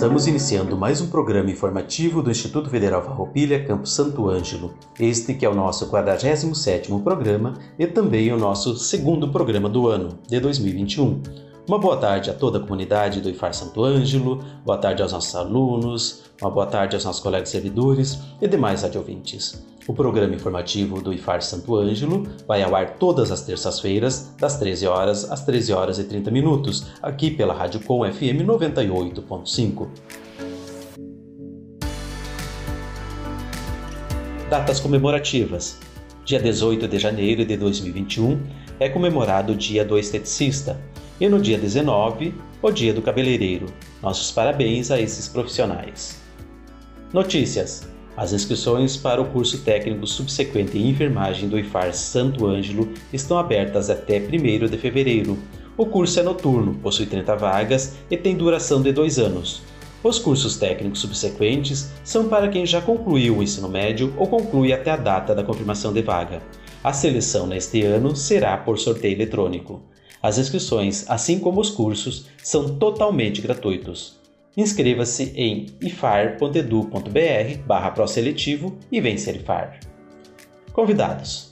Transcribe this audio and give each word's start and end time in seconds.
Estamos 0.00 0.26
iniciando 0.26 0.78
mais 0.78 1.02
um 1.02 1.10
programa 1.10 1.50
informativo 1.50 2.22
do 2.22 2.30
Instituto 2.30 2.70
Federal 2.70 3.04
Farroupilha, 3.04 3.62
Campo 3.66 3.86
Santo 3.86 4.30
Ângelo. 4.30 4.72
Este 4.98 5.34
que 5.34 5.44
é 5.44 5.48
o 5.48 5.54
nosso 5.54 5.90
47º 5.90 7.04
programa 7.04 7.52
e 7.78 7.86
também 7.86 8.32
o 8.32 8.38
nosso 8.38 8.78
segundo 8.78 9.30
programa 9.30 9.68
do 9.68 9.88
ano, 9.88 10.18
de 10.26 10.40
2021. 10.40 11.49
Uma 11.70 11.78
boa 11.78 11.96
tarde 11.96 12.28
a 12.28 12.34
toda 12.34 12.58
a 12.58 12.60
comunidade 12.60 13.20
do 13.20 13.30
IFAR 13.30 13.54
Santo 13.54 13.84
Ângelo, 13.84 14.42
boa 14.64 14.76
tarde 14.76 15.02
aos 15.02 15.12
nossos 15.12 15.36
alunos, 15.36 16.24
uma 16.42 16.50
boa 16.50 16.66
tarde 16.66 16.96
aos 16.96 17.04
nossos 17.04 17.22
colegas 17.22 17.48
servidores 17.48 18.18
e 18.42 18.48
demais 18.48 18.82
radiovintes. 18.82 19.64
O 19.86 19.94
programa 19.94 20.34
informativo 20.34 21.00
do 21.00 21.12
IFAR 21.12 21.40
Santo 21.42 21.76
Ângelo 21.76 22.26
vai 22.44 22.60
ao 22.64 22.74
ar 22.74 22.94
todas 22.94 23.30
as 23.30 23.42
terças-feiras, 23.42 24.34
das 24.36 24.58
13 24.58 24.88
horas 24.88 25.30
às 25.30 25.44
13 25.44 25.72
horas 25.72 26.00
e 26.00 26.02
30 26.02 26.28
minutos, 26.32 26.88
aqui 27.00 27.30
pela 27.30 27.54
Rádio 27.54 27.78
Com 27.84 28.00
FM 28.02 28.42
98.5. 28.44 29.88
Datas 34.50 34.80
comemorativas. 34.80 35.78
Dia 36.24 36.40
18 36.40 36.88
de 36.88 36.98
janeiro 36.98 37.44
de 37.44 37.56
2021 37.56 38.42
é 38.80 38.88
comemorado 38.88 39.52
o 39.52 39.56
Dia 39.56 39.84
do 39.84 39.96
Esteticista 39.96 40.89
e 41.20 41.28
no 41.28 41.38
dia 41.38 41.58
19, 41.58 42.34
o 42.62 42.70
Dia 42.70 42.94
do 42.94 43.02
Cabeleireiro. 43.02 43.66
Nossos 44.02 44.32
parabéns 44.32 44.90
a 44.90 44.98
esses 44.98 45.28
profissionais. 45.28 46.18
Notícias: 47.12 47.86
As 48.16 48.32
inscrições 48.32 48.96
para 48.96 49.20
o 49.20 49.26
curso 49.26 49.58
técnico 49.58 50.06
subsequente 50.06 50.78
em 50.78 50.88
enfermagem 50.88 51.48
do 51.48 51.58
IFAR 51.58 51.92
Santo 51.92 52.46
Ângelo 52.46 52.88
estão 53.12 53.38
abertas 53.38 53.90
até 53.90 54.18
1 54.18 54.66
de 54.66 54.78
fevereiro. 54.78 55.38
O 55.76 55.86
curso 55.86 56.18
é 56.18 56.22
noturno, 56.22 56.74
possui 56.76 57.06
30 57.06 57.36
vagas 57.36 57.96
e 58.10 58.16
tem 58.16 58.36
duração 58.36 58.80
de 58.80 58.92
dois 58.92 59.18
anos. 59.18 59.62
Os 60.02 60.18
cursos 60.18 60.56
técnicos 60.56 61.00
subsequentes 61.00 61.90
são 62.02 62.26
para 62.28 62.48
quem 62.48 62.64
já 62.64 62.80
concluiu 62.80 63.36
o 63.36 63.42
ensino 63.42 63.68
médio 63.68 64.14
ou 64.16 64.26
conclui 64.26 64.72
até 64.72 64.90
a 64.90 64.96
data 64.96 65.34
da 65.34 65.44
confirmação 65.44 65.92
de 65.92 66.00
vaga. 66.00 66.40
A 66.82 66.94
seleção 66.94 67.46
neste 67.46 67.82
ano 67.82 68.16
será 68.16 68.56
por 68.56 68.78
sorteio 68.78 69.12
eletrônico. 69.12 69.82
As 70.22 70.36
inscrições, 70.36 71.08
assim 71.08 71.38
como 71.38 71.60
os 71.60 71.70
cursos, 71.70 72.26
são 72.42 72.76
totalmente 72.76 73.40
gratuitos. 73.40 74.18
Inscreva-se 74.54 75.32
em 75.34 75.66
ifar.edu.br 75.80 77.58
barra 77.66 77.90
proseletivo 77.92 78.76
e 78.92 79.00
vem 79.00 79.16
ser 79.16 79.36
IFAR. 79.36 79.80
Convidados. 80.72 81.50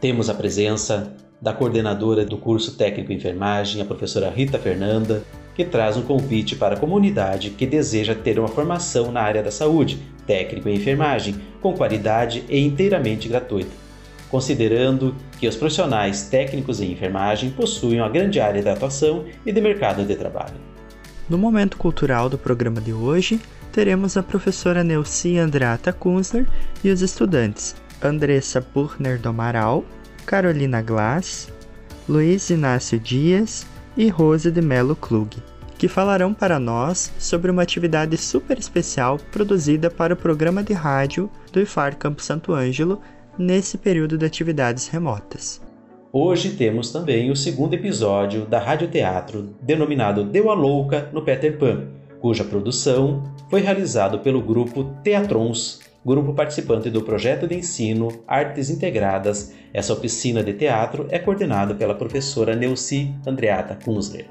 Temos 0.00 0.30
a 0.30 0.34
presença 0.34 1.14
da 1.42 1.52
coordenadora 1.52 2.24
do 2.24 2.38
curso 2.38 2.76
técnico 2.76 3.12
em 3.12 3.16
enfermagem, 3.16 3.82
a 3.82 3.84
professora 3.84 4.30
Rita 4.30 4.58
Fernanda, 4.58 5.22
que 5.54 5.64
traz 5.64 5.96
um 5.96 6.02
convite 6.02 6.56
para 6.56 6.76
a 6.76 6.78
comunidade 6.78 7.50
que 7.50 7.66
deseja 7.66 8.14
ter 8.14 8.38
uma 8.38 8.48
formação 8.48 9.12
na 9.12 9.20
área 9.20 9.42
da 9.42 9.50
saúde, 9.50 9.98
técnico 10.26 10.68
em 10.68 10.76
enfermagem, 10.76 11.34
com 11.60 11.74
qualidade 11.74 12.44
e 12.48 12.58
inteiramente 12.60 13.28
gratuita 13.28 13.79
considerando 14.30 15.14
que 15.38 15.48
os 15.48 15.56
profissionais 15.56 16.28
técnicos 16.28 16.80
em 16.80 16.92
enfermagem 16.92 17.50
possuem 17.50 18.00
uma 18.00 18.08
grande 18.08 18.40
área 18.40 18.62
de 18.62 18.68
atuação 18.68 19.24
e 19.44 19.52
de 19.52 19.60
mercado 19.60 20.04
de 20.04 20.14
trabalho. 20.14 20.54
No 21.28 21.36
momento 21.36 21.76
cultural 21.76 22.28
do 22.28 22.38
programa 22.38 22.80
de 22.80 22.92
hoje, 22.92 23.40
teremos 23.72 24.16
a 24.16 24.22
professora 24.22 24.82
Neuci 24.82 25.38
Andrata 25.38 25.92
Kunzler 25.92 26.46
e 26.82 26.90
os 26.90 27.02
estudantes 27.02 27.74
Andressa 28.02 28.60
Burner 28.60 29.18
do 29.18 29.28
Amaral, 29.28 29.84
Carolina 30.26 30.80
Glass, 30.80 31.52
Luiz 32.08 32.50
Inácio 32.50 32.98
Dias 32.98 33.66
e 33.96 34.08
Rose 34.08 34.50
de 34.50 34.60
Melo 34.60 34.96
Klug, 34.96 35.36
que 35.78 35.88
falarão 35.88 36.34
para 36.34 36.58
nós 36.58 37.12
sobre 37.18 37.50
uma 37.50 37.62
atividade 37.62 38.16
super 38.16 38.58
especial 38.58 39.18
produzida 39.30 39.90
para 39.90 40.14
o 40.14 40.16
programa 40.16 40.62
de 40.62 40.72
rádio 40.72 41.30
do 41.52 41.60
IFAR 41.60 41.96
Campo 41.96 42.22
Santo 42.22 42.52
Ângelo 42.52 43.00
nesse 43.38 43.78
período 43.78 44.18
de 44.18 44.26
atividades 44.26 44.88
remotas. 44.88 45.60
Hoje 46.12 46.50
temos 46.50 46.90
também 46.90 47.30
o 47.30 47.36
segundo 47.36 47.74
episódio 47.74 48.44
da 48.44 48.58
radioteatro 48.58 49.54
denominado 49.62 50.24
Deu 50.24 50.50
a 50.50 50.54
Louca 50.54 51.08
no 51.12 51.22
Peter 51.22 51.56
Pan, 51.56 51.84
cuja 52.20 52.44
produção 52.44 53.22
foi 53.48 53.60
realizado 53.60 54.18
pelo 54.18 54.42
grupo 54.42 54.84
Teatrons, 55.04 55.80
grupo 56.04 56.34
participante 56.34 56.90
do 56.90 57.02
projeto 57.02 57.46
de 57.46 57.54
ensino 57.54 58.08
Artes 58.26 58.70
Integradas. 58.70 59.54
Essa 59.72 59.92
oficina 59.92 60.42
de 60.42 60.52
teatro 60.52 61.06
é 61.10 61.18
coordenada 61.18 61.74
pela 61.74 61.94
professora 61.94 62.56
Neuci 62.56 63.14
Andreata 63.26 63.78
Kunzler. 63.84 64.26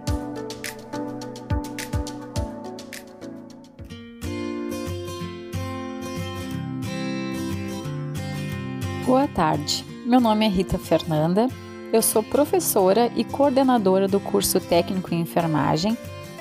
Tarde, 9.40 9.86
meu 10.06 10.20
nome 10.20 10.46
é 10.46 10.50
Rita 10.50 10.78
Fernanda, 10.78 11.48
eu 11.94 12.02
sou 12.02 12.22
professora 12.22 13.10
e 13.16 13.24
coordenadora 13.24 14.06
do 14.06 14.20
curso 14.20 14.60
técnico 14.60 15.16
em 15.16 15.22
enfermagem 15.22 15.98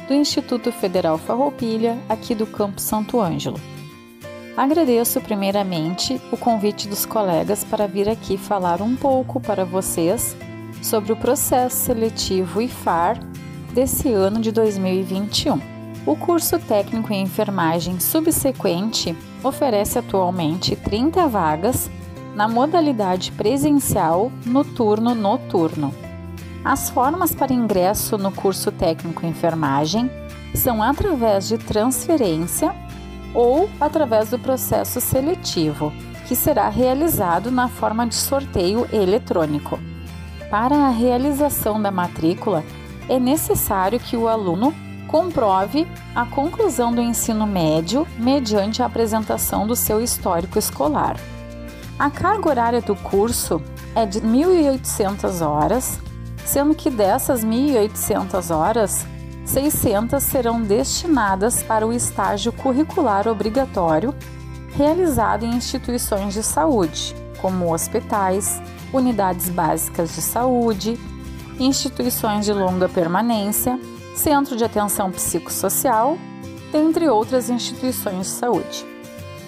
do 0.08 0.14
Instituto 0.14 0.72
Federal 0.72 1.16
Farroupilha, 1.16 1.96
aqui 2.08 2.34
do 2.34 2.44
Campo 2.44 2.80
Santo 2.80 3.20
Ângelo. 3.20 3.60
Agradeço 4.56 5.20
primeiramente 5.20 6.20
o 6.32 6.36
convite 6.36 6.88
dos 6.88 7.06
colegas 7.06 7.62
para 7.62 7.86
vir 7.86 8.08
aqui 8.08 8.36
falar 8.36 8.82
um 8.82 8.96
pouco 8.96 9.38
para 9.38 9.64
vocês 9.64 10.36
sobre 10.82 11.12
o 11.12 11.16
processo 11.16 11.76
seletivo 11.76 12.60
IFAR 12.60 13.20
desse 13.72 14.08
ano 14.08 14.40
de 14.40 14.50
2021. 14.50 15.60
O 16.04 16.16
curso 16.16 16.58
técnico 16.58 17.12
em 17.12 17.22
enfermagem 17.22 18.00
subsequente 18.00 19.16
oferece 19.44 20.00
atualmente 20.00 20.74
30 20.74 21.28
vagas 21.28 21.88
na 22.38 22.46
modalidade 22.46 23.32
presencial, 23.32 24.30
noturno, 24.46 25.12
noturno. 25.12 25.92
As 26.64 26.88
formas 26.88 27.34
para 27.34 27.52
ingresso 27.52 28.16
no 28.16 28.30
curso 28.30 28.70
técnico 28.70 29.26
em 29.26 29.30
enfermagem 29.30 30.08
são 30.54 30.80
através 30.80 31.48
de 31.48 31.58
transferência 31.58 32.72
ou 33.34 33.68
através 33.80 34.30
do 34.30 34.38
processo 34.38 35.00
seletivo, 35.00 35.92
que 36.28 36.36
será 36.36 36.68
realizado 36.68 37.50
na 37.50 37.66
forma 37.66 38.06
de 38.06 38.14
sorteio 38.14 38.86
eletrônico. 38.92 39.76
Para 40.48 40.76
a 40.76 40.90
realização 40.90 41.82
da 41.82 41.90
matrícula, 41.90 42.62
é 43.08 43.18
necessário 43.18 43.98
que 43.98 44.16
o 44.16 44.28
aluno 44.28 44.72
comprove 45.08 45.88
a 46.14 46.24
conclusão 46.24 46.94
do 46.94 47.00
ensino 47.00 47.48
médio 47.48 48.06
mediante 48.16 48.80
a 48.80 48.86
apresentação 48.86 49.66
do 49.66 49.74
seu 49.74 50.00
histórico 50.00 50.56
escolar. 50.56 51.16
A 51.98 52.08
carga 52.10 52.48
horária 52.48 52.80
do 52.80 52.94
curso 52.94 53.60
é 53.92 54.06
de 54.06 54.20
1.800 54.20 55.44
horas, 55.44 55.98
sendo 56.46 56.72
que 56.72 56.90
dessas 56.90 57.44
1.800 57.44 58.54
horas, 58.54 59.04
600 59.44 60.22
serão 60.22 60.62
destinadas 60.62 61.60
para 61.60 61.84
o 61.84 61.92
estágio 61.92 62.52
curricular 62.52 63.26
obrigatório 63.26 64.14
realizado 64.76 65.44
em 65.44 65.56
instituições 65.56 66.34
de 66.34 66.42
saúde, 66.44 67.16
como 67.40 67.74
hospitais, 67.74 68.62
unidades 68.92 69.48
básicas 69.48 70.14
de 70.14 70.22
saúde, 70.22 70.96
instituições 71.58 72.44
de 72.44 72.52
longa 72.52 72.88
permanência, 72.88 73.76
centro 74.14 74.56
de 74.56 74.62
atenção 74.62 75.10
psicossocial, 75.10 76.16
dentre 76.70 77.08
outras 77.08 77.50
instituições 77.50 78.26
de 78.26 78.32
saúde. 78.32 78.86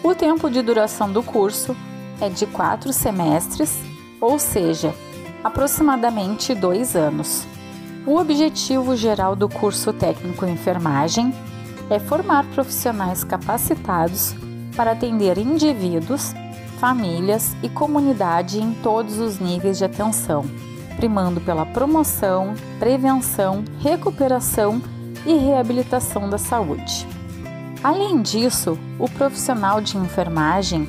O 0.03 0.17
tempo 0.17 0.51
de 0.51 0.61
duração 0.63 1.13
do 1.13 1.23
curso 1.23 1.77
é 2.21 2.29
de 2.29 2.47
quatro 2.47 2.93
semestres, 2.93 3.79
ou 4.21 4.39
seja, 4.39 4.95
aproximadamente 5.43 6.55
dois 6.55 6.95
anos. 6.95 7.47
O 8.07 8.17
objetivo 8.17 8.97
geral 8.97 9.35
do 9.35 9.49
curso 9.49 9.93
técnico 9.93 10.45
em 10.45 10.53
enfermagem 10.53 11.33
é 11.89 11.99
formar 11.99 12.45
profissionais 12.55 13.25
capacitados 13.25 14.35
para 14.77 14.93
atender 14.93 15.39
indivíduos, 15.39 16.33
famílias 16.79 17.55
e 17.63 17.69
comunidade 17.69 18.61
em 18.61 18.73
todos 18.75 19.19
os 19.19 19.39
níveis 19.39 19.79
de 19.79 19.85
atenção, 19.85 20.45
primando 20.97 21.41
pela 21.41 21.67
promoção, 21.67 22.55
prevenção, 22.79 23.65
recuperação 23.81 24.81
e 25.27 25.35
reabilitação 25.35 26.31
da 26.31 26.39
saúde. 26.39 27.07
Além 27.83 28.21
disso, 28.23 28.79
o 28.99 29.09
profissional 29.09 29.81
de 29.81 29.97
enfermagem 29.97 30.89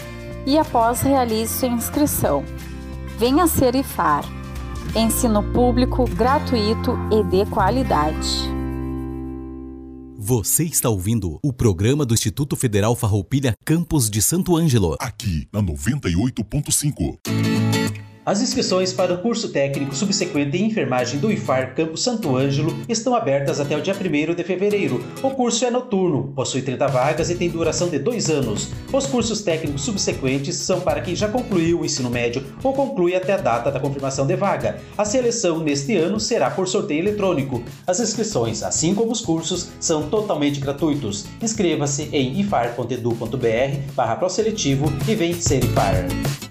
e 0.45 0.59
após 0.59 1.03
realize 1.03 1.59
sua 1.59 1.69
inscrição. 1.69 2.45
Venha 3.19 3.47
ser 3.47 3.75
IFAR 3.75 4.39
Ensino 4.95 5.43
público, 5.43 6.09
gratuito 6.09 6.99
e 7.13 7.23
de 7.23 7.45
qualidade. 7.51 8.58
Você 10.29 10.65
está 10.65 10.91
ouvindo 10.91 11.39
o 11.43 11.55
programa 11.55 12.05
do 12.05 12.13
Instituto 12.13 12.55
Federal 12.55 12.95
Farroupilha 12.95 13.55
Campos 13.65 14.11
de 14.11 14.21
Santo 14.21 14.59
Ângelo. 14.59 14.95
Aqui 15.01 15.49
na 15.51 15.63
98.5. 15.63 18.08
As 18.29 18.43
inscrições 18.43 18.93
para 18.93 19.15
o 19.15 19.23
curso 19.23 19.49
técnico 19.49 19.97
subsequente 19.97 20.59
em 20.59 20.67
enfermagem 20.67 21.19
do 21.19 21.33
IFAR 21.33 21.75
Campo 21.75 21.97
Santo 21.97 22.37
Ângelo 22.37 22.77
estão 22.87 23.15
abertas 23.15 23.59
até 23.59 23.75
o 23.75 23.81
dia 23.81 23.95
1 23.95 24.35
de 24.35 24.45
fevereiro. 24.45 25.03
O 25.23 25.31
curso 25.31 25.65
é 25.65 25.71
noturno, 25.71 26.31
possui 26.37 26.61
30 26.61 26.89
vagas 26.89 27.31
e 27.31 27.35
tem 27.37 27.49
duração 27.49 27.89
de 27.89 27.99
dois 27.99 28.29
anos. 28.29 28.69
Os 28.93 29.07
cursos 29.07 29.41
técnicos 29.41 29.81
subsequentes 29.81 30.57
são 30.57 30.83
para 30.83 31.01
quem 31.01 31.17
já 31.17 31.27
concluiu 31.27 31.81
o 31.81 31.87
ensino 31.87 32.11
médio 32.11 32.45
ou 32.63 32.75
conclui 32.75 33.17
até 33.17 33.33
a 33.33 33.39
data 33.39 33.71
da 33.71 33.81
confirmação 33.81 34.27
de 34.27 34.37
vaga. 34.37 34.79
A 34.99 35.07
seleção 35.07 35.61
neste 35.61 35.97
ano 35.97 36.21
será 36.21 36.51
por 36.51 36.69
sorteio 36.69 37.01
eletrônico. 37.01 37.63
As 37.87 37.99
inscrições, 37.99 38.63
assim 38.63 38.95
como 38.95 39.11
os 39.11 39.23
cursos, 39.23 39.71
são 39.81 40.11
totalmente 40.11 40.61
gratuitos. 40.61 41.25
Inscreva-se 41.41 42.11
em 42.13 42.39
ifar.edu.br 42.41 43.95
barra 43.95 44.21
e 45.09 45.15
vem 45.15 45.33
ser 45.33 45.65
IFAR. 45.65 46.48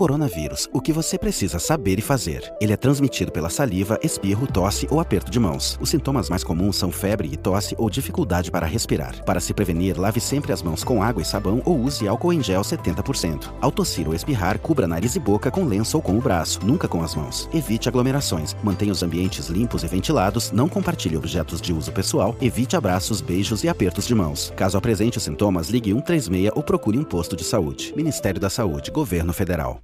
Coronavírus, 0.00 0.66
o 0.72 0.80
que 0.80 0.94
você 0.94 1.18
precisa 1.18 1.58
saber 1.58 1.98
e 1.98 2.00
fazer. 2.00 2.50
Ele 2.58 2.72
é 2.72 2.76
transmitido 2.78 3.30
pela 3.30 3.50
saliva, 3.50 4.00
espirro, 4.02 4.46
tosse 4.46 4.88
ou 4.90 4.98
aperto 4.98 5.30
de 5.30 5.38
mãos. 5.38 5.76
Os 5.78 5.90
sintomas 5.90 6.30
mais 6.30 6.42
comuns 6.42 6.76
são 6.76 6.90
febre 6.90 7.28
e 7.30 7.36
tosse 7.36 7.74
ou 7.76 7.90
dificuldade 7.90 8.50
para 8.50 8.66
respirar. 8.66 9.22
Para 9.26 9.40
se 9.40 9.52
prevenir, 9.52 10.00
lave 10.00 10.18
sempre 10.18 10.54
as 10.54 10.62
mãos 10.62 10.82
com 10.82 11.02
água 11.02 11.20
e 11.20 11.24
sabão 11.26 11.60
ou 11.66 11.78
use 11.78 12.08
álcool 12.08 12.32
em 12.32 12.42
gel 12.42 12.62
70%. 12.62 13.52
Ao 13.60 13.70
tossir 13.70 14.08
ou 14.08 14.14
espirrar, 14.14 14.58
cubra 14.58 14.88
nariz 14.88 15.16
e 15.16 15.20
boca 15.20 15.50
com 15.50 15.66
lenço 15.66 15.98
ou 15.98 16.02
com 16.02 16.16
o 16.16 16.20
braço, 16.22 16.60
nunca 16.64 16.88
com 16.88 17.02
as 17.02 17.14
mãos. 17.14 17.46
Evite 17.52 17.86
aglomerações. 17.86 18.56
Mantenha 18.64 18.92
os 18.92 19.02
ambientes 19.02 19.48
limpos 19.48 19.84
e 19.84 19.86
ventilados, 19.86 20.50
não 20.50 20.66
compartilhe 20.66 21.18
objetos 21.18 21.60
de 21.60 21.74
uso 21.74 21.92
pessoal, 21.92 22.34
evite 22.40 22.74
abraços, 22.74 23.20
beijos 23.20 23.64
e 23.64 23.68
apertos 23.68 24.06
de 24.06 24.14
mãos. 24.14 24.50
Caso 24.56 24.78
apresente 24.78 25.18
os 25.18 25.24
sintomas, 25.24 25.68
ligue 25.68 25.92
136 25.92 26.52
ou 26.56 26.62
procure 26.62 26.96
um 26.96 27.04
posto 27.04 27.36
de 27.36 27.44
saúde. 27.44 27.92
Ministério 27.94 28.40
da 28.40 28.48
Saúde, 28.48 28.90
Governo 28.90 29.34
Federal. 29.34 29.78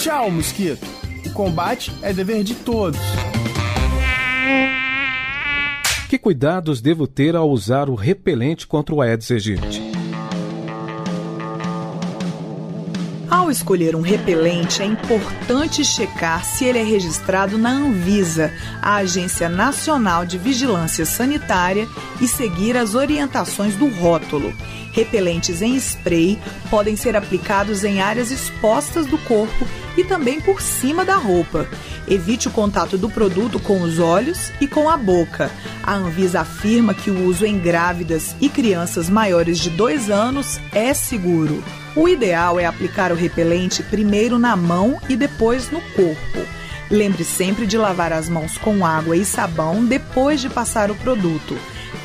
Tchau, 0.00 0.30
mosquito. 0.30 0.80
O 1.26 1.32
combate 1.34 1.92
é 2.00 2.10
dever 2.10 2.42
de 2.42 2.54
todos. 2.54 2.98
Que 6.08 6.18
cuidados 6.18 6.80
devo 6.80 7.06
ter 7.06 7.36
ao 7.36 7.50
usar 7.50 7.90
o 7.90 7.94
repelente 7.94 8.66
contra 8.66 8.94
o 8.94 9.02
Aedes 9.02 9.30
aegypti? 9.30 9.89
Ao 13.30 13.48
escolher 13.48 13.94
um 13.94 14.00
repelente, 14.00 14.82
é 14.82 14.84
importante 14.84 15.84
checar 15.84 16.44
se 16.44 16.64
ele 16.64 16.80
é 16.80 16.82
registrado 16.82 17.56
na 17.56 17.70
Anvisa, 17.70 18.52
a 18.82 18.96
Agência 18.96 19.48
Nacional 19.48 20.26
de 20.26 20.36
Vigilância 20.36 21.06
Sanitária, 21.06 21.88
e 22.20 22.26
seguir 22.26 22.76
as 22.76 22.96
orientações 22.96 23.76
do 23.76 23.88
rótulo. 23.88 24.52
Repelentes 24.92 25.62
em 25.62 25.76
spray 25.76 26.40
podem 26.68 26.96
ser 26.96 27.14
aplicados 27.14 27.84
em 27.84 28.00
áreas 28.00 28.32
expostas 28.32 29.06
do 29.06 29.16
corpo 29.18 29.64
e 29.96 30.02
também 30.02 30.40
por 30.40 30.60
cima 30.60 31.04
da 31.04 31.14
roupa. 31.14 31.68
Evite 32.08 32.48
o 32.48 32.50
contato 32.50 32.98
do 32.98 33.08
produto 33.08 33.60
com 33.60 33.80
os 33.80 34.00
olhos 34.00 34.50
e 34.60 34.66
com 34.66 34.90
a 34.90 34.96
boca. 34.96 35.48
A 35.84 35.94
Anvisa 35.94 36.40
afirma 36.40 36.92
que 36.92 37.10
o 37.10 37.26
uso 37.26 37.46
em 37.46 37.60
grávidas 37.60 38.34
e 38.40 38.48
crianças 38.48 39.08
maiores 39.08 39.60
de 39.60 39.70
2 39.70 40.10
anos 40.10 40.60
é 40.72 40.92
seguro. 40.92 41.62
O 42.00 42.08
ideal 42.08 42.58
é 42.58 42.64
aplicar 42.64 43.12
o 43.12 43.14
repelente 43.14 43.82
primeiro 43.82 44.38
na 44.38 44.56
mão 44.56 44.98
e 45.06 45.14
depois 45.14 45.70
no 45.70 45.82
corpo. 45.82 46.48
Lembre 46.90 47.24
sempre 47.24 47.66
de 47.66 47.76
lavar 47.76 48.10
as 48.10 48.26
mãos 48.26 48.56
com 48.56 48.86
água 48.86 49.14
e 49.14 49.22
sabão 49.22 49.84
depois 49.84 50.40
de 50.40 50.48
passar 50.48 50.90
o 50.90 50.94
produto 50.94 51.54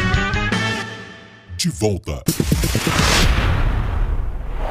De 1.56 1.70
volta. 1.70 2.22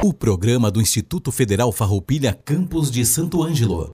O 0.04 0.12
programa 0.12 0.68
do 0.68 0.80
Instituto 0.80 1.30
Federal 1.30 1.70
Farroupilha 1.70 2.36
Campos 2.44 2.90
de 2.90 3.06
Santo 3.06 3.40
Ângelo. 3.40 3.92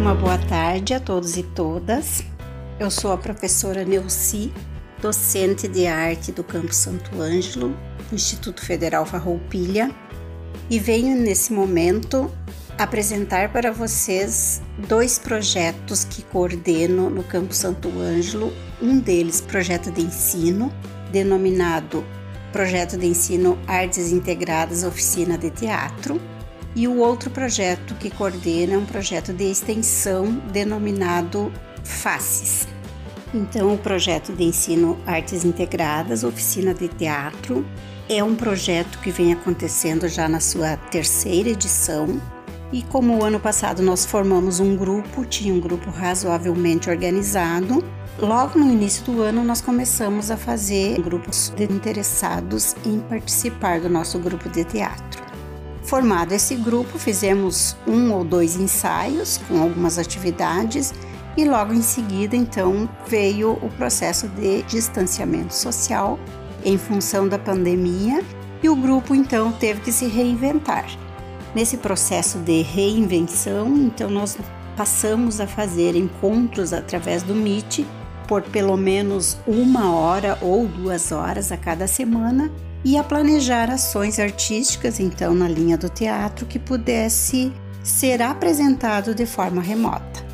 Uma 0.00 0.16
boa 0.16 0.36
tarde 0.36 0.94
a 0.94 0.98
todos 0.98 1.36
e 1.36 1.44
todas. 1.44 2.24
Eu 2.80 2.90
sou 2.90 3.12
a 3.12 3.16
professora 3.16 3.84
Neuci, 3.84 4.52
docente 5.00 5.68
de 5.68 5.86
arte 5.86 6.32
do 6.32 6.42
Campo 6.42 6.74
Santo 6.74 7.22
Ângelo, 7.22 7.72
Instituto 8.12 8.64
Federal 8.64 9.06
Farroupilha, 9.06 9.94
e 10.68 10.80
venho 10.80 11.16
nesse 11.16 11.52
momento 11.52 12.32
apresentar 12.78 13.52
para 13.52 13.72
vocês 13.72 14.60
dois 14.88 15.18
projetos 15.18 16.04
que 16.04 16.22
coordeno 16.22 17.08
no 17.08 17.22
Campo 17.24 17.54
Santo 17.54 17.88
Ângelo. 17.98 18.52
Um 18.80 18.98
deles, 18.98 19.40
projeto 19.40 19.90
de 19.90 20.02
ensino, 20.02 20.72
denominado 21.10 22.04
Projeto 22.52 22.96
de 22.96 23.06
Ensino 23.06 23.58
Artes 23.66 24.12
Integradas 24.12 24.82
Oficina 24.82 25.36
de 25.36 25.50
Teatro, 25.50 26.20
E 26.76 26.86
o 26.86 26.98
outro 26.98 27.30
projeto 27.30 27.94
que 27.94 28.10
coordena 28.10 28.74
é 28.74 28.78
um 28.78 28.84
projeto 28.84 29.32
de 29.32 29.44
extensão 29.44 30.30
denominado 30.52 31.50
FACES. 31.82 32.68
Então, 33.32 33.72
o 33.72 33.78
projeto 33.78 34.34
de 34.34 34.44
ensino 34.44 34.98
Artes 35.06 35.42
Integradas, 35.42 36.22
oficina 36.22 36.74
de 36.74 36.88
teatro, 36.88 37.64
é 38.10 38.22
um 38.22 38.36
projeto 38.36 38.98
que 38.98 39.10
vem 39.10 39.32
acontecendo 39.32 40.06
já 40.06 40.28
na 40.28 40.38
sua 40.38 40.76
terceira 40.76 41.48
edição. 41.48 42.20
E 42.72 42.82
como 42.82 43.18
o 43.18 43.24
ano 43.24 43.38
passado 43.38 43.80
nós 43.82 44.04
formamos 44.04 44.58
um 44.58 44.76
grupo, 44.76 45.24
tinha 45.24 45.54
um 45.54 45.60
grupo 45.60 45.88
razoavelmente 45.90 46.90
organizado, 46.90 47.82
logo 48.18 48.58
no 48.58 48.70
início 48.70 49.04
do 49.04 49.22
ano 49.22 49.44
nós 49.44 49.60
começamos 49.60 50.30
a 50.30 50.36
fazer 50.36 51.00
grupos 51.00 51.52
de 51.56 51.64
interessados 51.64 52.74
em 52.84 52.98
participar 52.98 53.80
do 53.80 53.88
nosso 53.88 54.18
grupo 54.18 54.48
de 54.48 54.64
teatro. 54.64 55.24
Formado 55.84 56.32
esse 56.32 56.56
grupo, 56.56 56.98
fizemos 56.98 57.76
um 57.86 58.12
ou 58.12 58.24
dois 58.24 58.56
ensaios 58.56 59.38
com 59.46 59.62
algumas 59.62 59.98
atividades 59.98 60.92
e 61.36 61.44
logo 61.44 61.72
em 61.72 61.82
seguida 61.82 62.34
então 62.34 62.88
veio 63.06 63.52
o 63.52 63.70
processo 63.76 64.26
de 64.26 64.62
distanciamento 64.62 65.54
social 65.54 66.18
em 66.64 66.76
função 66.76 67.28
da 67.28 67.38
pandemia 67.38 68.24
e 68.60 68.68
o 68.68 68.74
grupo 68.74 69.14
então 69.14 69.52
teve 69.52 69.82
que 69.82 69.92
se 69.92 70.06
reinventar. 70.06 71.05
Nesse 71.56 71.78
processo 71.78 72.36
de 72.40 72.60
reinvenção, 72.60 73.74
então 73.78 74.10
nós 74.10 74.36
passamos 74.76 75.40
a 75.40 75.46
fazer 75.46 75.96
encontros 75.96 76.74
através 76.74 77.22
do 77.22 77.34
Meet 77.34 77.78
por 78.28 78.42
pelo 78.42 78.76
menos 78.76 79.38
uma 79.46 79.94
hora 79.94 80.36
ou 80.42 80.68
duas 80.68 81.12
horas 81.12 81.50
a 81.50 81.56
cada 81.56 81.86
semana 81.86 82.52
e 82.84 82.98
a 82.98 83.02
planejar 83.02 83.70
ações 83.70 84.18
artísticas, 84.18 85.00
então 85.00 85.34
na 85.34 85.48
linha 85.48 85.78
do 85.78 85.88
teatro, 85.88 86.44
que 86.44 86.58
pudesse 86.58 87.50
ser 87.82 88.20
apresentado 88.20 89.14
de 89.14 89.24
forma 89.24 89.62
remota. 89.62 90.26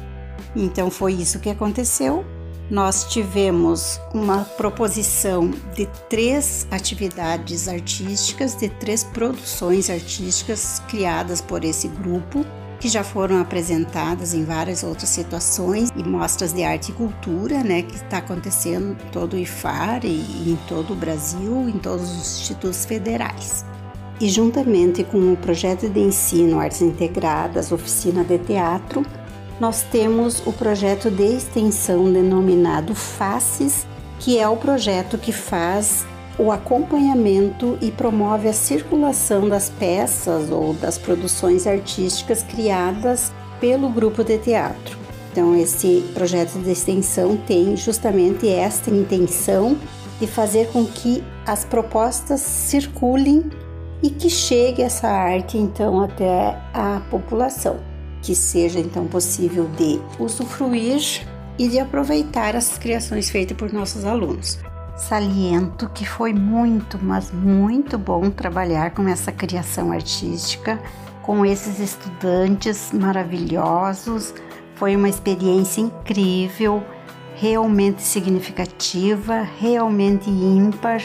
Então 0.56 0.90
foi 0.90 1.12
isso 1.12 1.38
que 1.38 1.50
aconteceu 1.50 2.24
nós 2.72 3.04
tivemos 3.04 4.00
uma 4.14 4.46
proposição 4.56 5.50
de 5.74 5.86
três 6.08 6.66
atividades 6.70 7.68
artísticas, 7.68 8.56
de 8.56 8.70
três 8.70 9.04
produções 9.04 9.90
artísticas 9.90 10.80
criadas 10.88 11.42
por 11.42 11.66
esse 11.66 11.86
grupo, 11.86 12.46
que 12.80 12.88
já 12.88 13.04
foram 13.04 13.38
apresentadas 13.38 14.32
em 14.32 14.42
várias 14.42 14.82
outras 14.82 15.10
situações 15.10 15.90
e 15.94 16.02
mostras 16.02 16.54
de 16.54 16.64
arte 16.64 16.92
e 16.92 16.94
cultura, 16.94 17.62
né, 17.62 17.82
que 17.82 17.94
está 17.94 18.16
acontecendo 18.16 18.92
em 18.92 19.10
todo 19.10 19.34
o 19.34 19.38
IFAR 19.38 20.06
e 20.06 20.50
em 20.50 20.58
todo 20.66 20.94
o 20.94 20.96
Brasil, 20.96 21.68
em 21.68 21.78
todos 21.78 22.10
os 22.10 22.40
institutos 22.40 22.86
federais. 22.86 23.66
E 24.18 24.30
juntamente 24.30 25.04
com 25.04 25.34
o 25.34 25.36
projeto 25.36 25.90
de 25.90 26.00
ensino 26.00 26.58
Artes 26.58 26.80
Integradas, 26.80 27.70
oficina 27.70 28.24
de 28.24 28.38
teatro, 28.38 29.04
nós 29.60 29.82
temos 29.82 30.42
o 30.46 30.52
projeto 30.52 31.10
de 31.10 31.36
extensão 31.36 32.10
denominado 32.12 32.94
FACES, 32.94 33.86
que 34.18 34.38
é 34.38 34.48
o 34.48 34.56
projeto 34.56 35.18
que 35.18 35.32
faz 35.32 36.04
o 36.38 36.50
acompanhamento 36.50 37.76
e 37.80 37.90
promove 37.90 38.48
a 38.48 38.52
circulação 38.52 39.48
das 39.48 39.68
peças 39.68 40.50
ou 40.50 40.72
das 40.74 40.96
produções 40.96 41.66
artísticas 41.66 42.42
criadas 42.42 43.32
pelo 43.60 43.88
grupo 43.88 44.24
de 44.24 44.38
teatro. 44.38 44.98
Então, 45.30 45.54
esse 45.56 46.04
projeto 46.14 46.58
de 46.58 46.70
extensão 46.70 47.36
tem 47.36 47.76
justamente 47.76 48.48
esta 48.48 48.90
intenção 48.90 49.76
de 50.20 50.26
fazer 50.26 50.68
com 50.68 50.84
que 50.84 51.22
as 51.46 51.64
propostas 51.64 52.40
circulem 52.40 53.50
e 54.02 54.10
que 54.10 54.28
chegue 54.28 54.82
essa 54.82 55.08
arte 55.08 55.56
então 55.56 56.00
até 56.00 56.58
a 56.74 57.00
população 57.10 57.91
que 58.22 58.34
seja 58.34 58.78
então 58.78 59.06
possível 59.06 59.68
de 59.76 60.00
usufruir 60.18 61.26
e 61.58 61.68
de 61.68 61.78
aproveitar 61.78 62.56
as 62.56 62.78
criações 62.78 63.28
feitas 63.28 63.56
por 63.56 63.72
nossos 63.72 64.04
alunos. 64.04 64.58
Saliento 64.96 65.90
que 65.92 66.06
foi 66.06 66.32
muito, 66.32 66.98
mas 67.02 67.32
muito 67.32 67.98
bom 67.98 68.30
trabalhar 68.30 68.92
com 68.92 69.08
essa 69.08 69.32
criação 69.32 69.90
artística, 69.90 70.80
com 71.22 71.44
esses 71.44 71.80
estudantes 71.80 72.92
maravilhosos. 72.92 74.32
Foi 74.76 74.94
uma 74.94 75.08
experiência 75.08 75.80
incrível, 75.80 76.82
realmente 77.34 78.02
significativa, 78.02 79.42
realmente 79.58 80.30
ímpar. 80.30 81.02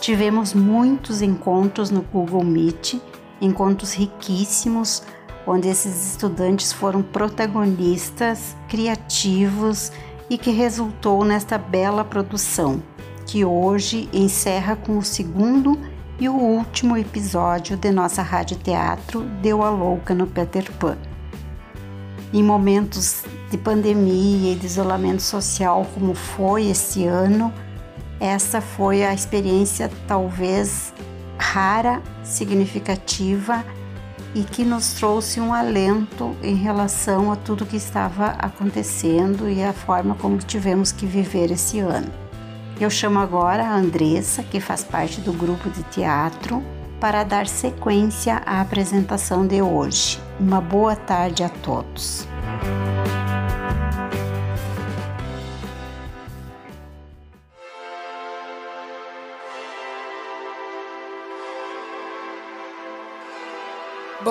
Tivemos 0.00 0.54
muitos 0.54 1.20
encontros 1.20 1.90
no 1.90 2.02
Google 2.02 2.44
Meet, 2.44 2.94
encontros 3.40 3.92
riquíssimos 3.92 5.02
onde 5.46 5.68
esses 5.68 6.10
estudantes 6.10 6.72
foram 6.72 7.02
protagonistas, 7.02 8.56
criativos 8.68 9.92
e 10.28 10.36
que 10.36 10.50
resultou 10.50 11.24
nesta 11.24 11.56
bela 11.56 12.04
produção, 12.04 12.82
que 13.26 13.44
hoje 13.44 14.08
encerra 14.12 14.74
com 14.74 14.98
o 14.98 15.02
segundo 15.02 15.78
e 16.18 16.28
o 16.28 16.34
último 16.34 16.96
episódio 16.96 17.76
de 17.76 17.90
nossa 17.90 18.22
rádio 18.22 18.56
teatro 18.56 19.22
Deu 19.40 19.62
a 19.62 19.70
Louca 19.70 20.14
no 20.14 20.26
Peter 20.26 20.70
Pan. 20.72 20.96
Em 22.32 22.42
momentos 22.42 23.22
de 23.50 23.56
pandemia 23.56 24.52
e 24.52 24.56
de 24.56 24.66
isolamento 24.66 25.22
social 25.22 25.86
como 25.94 26.14
foi 26.14 26.66
esse 26.66 27.06
ano, 27.06 27.52
essa 28.18 28.60
foi 28.60 29.04
a 29.04 29.14
experiência 29.14 29.90
talvez 30.08 30.92
rara, 31.38 32.02
significativa 32.24 33.64
e 34.36 34.44
que 34.44 34.66
nos 34.66 34.92
trouxe 34.92 35.40
um 35.40 35.54
alento 35.54 36.36
em 36.42 36.54
relação 36.54 37.32
a 37.32 37.36
tudo 37.36 37.64
que 37.64 37.76
estava 37.76 38.26
acontecendo 38.38 39.48
e 39.48 39.64
a 39.64 39.72
forma 39.72 40.14
como 40.14 40.36
tivemos 40.36 40.92
que 40.92 41.06
viver 41.06 41.50
esse 41.50 41.78
ano. 41.78 42.12
Eu 42.78 42.90
chamo 42.90 43.18
agora 43.18 43.64
a 43.64 43.74
Andressa, 43.74 44.42
que 44.42 44.60
faz 44.60 44.84
parte 44.84 45.22
do 45.22 45.32
grupo 45.32 45.70
de 45.70 45.82
teatro, 45.84 46.62
para 47.00 47.24
dar 47.24 47.46
sequência 47.46 48.42
à 48.44 48.60
apresentação 48.60 49.46
de 49.46 49.62
hoje. 49.62 50.20
Uma 50.38 50.60
boa 50.60 50.94
tarde 50.94 51.42
a 51.42 51.48
todos. 51.48 52.28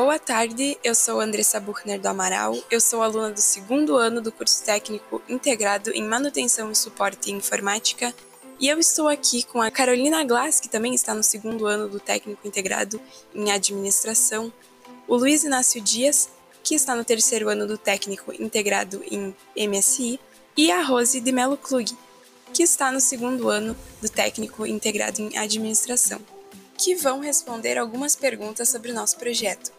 Boa 0.05 0.19
tarde, 0.19 0.77
eu 0.83 0.93
sou 0.93 1.19
Andressa 1.19 1.59
Buchner 1.59 1.99
do 1.99 2.05
Amaral, 2.05 2.55
eu 2.69 2.79
sou 2.79 3.01
aluna 3.01 3.31
do 3.31 3.41
segundo 3.41 3.97
ano 3.97 4.21
do 4.21 4.31
curso 4.31 4.63
técnico 4.63 5.19
integrado 5.27 5.89
em 5.89 6.03
manutenção 6.03 6.71
e 6.71 6.75
suporte 6.75 7.31
em 7.31 7.37
informática. 7.37 8.13
E 8.59 8.67
eu 8.67 8.77
estou 8.77 9.07
aqui 9.07 9.41
com 9.41 9.63
a 9.63 9.71
Carolina 9.71 10.23
Glass, 10.23 10.59
que 10.59 10.69
também 10.69 10.93
está 10.93 11.15
no 11.15 11.23
segundo 11.23 11.65
ano 11.65 11.89
do 11.89 11.99
técnico 11.99 12.47
integrado 12.47 13.01
em 13.33 13.51
administração, 13.51 14.53
o 15.07 15.15
Luiz 15.15 15.43
Inácio 15.43 15.81
Dias, 15.81 16.29
que 16.63 16.75
está 16.75 16.93
no 16.95 17.03
terceiro 17.03 17.49
ano 17.49 17.65
do 17.65 17.75
técnico 17.75 18.31
integrado 18.39 19.03
em 19.09 19.35
MSI, 19.57 20.19
e 20.55 20.71
a 20.71 20.83
Rose 20.83 21.19
de 21.19 21.31
Melo 21.31 21.57
Klug, 21.57 21.97
que 22.53 22.61
está 22.61 22.91
no 22.91 23.01
segundo 23.01 23.49
ano 23.49 23.75
do 23.99 24.07
técnico 24.07 24.67
integrado 24.67 25.19
em 25.19 25.35
administração 25.35 26.21
que 26.77 26.95
vão 26.95 27.19
responder 27.19 27.77
algumas 27.77 28.15
perguntas 28.15 28.69
sobre 28.69 28.91
o 28.91 28.93
nosso 28.93 29.17
projeto, 29.17 29.71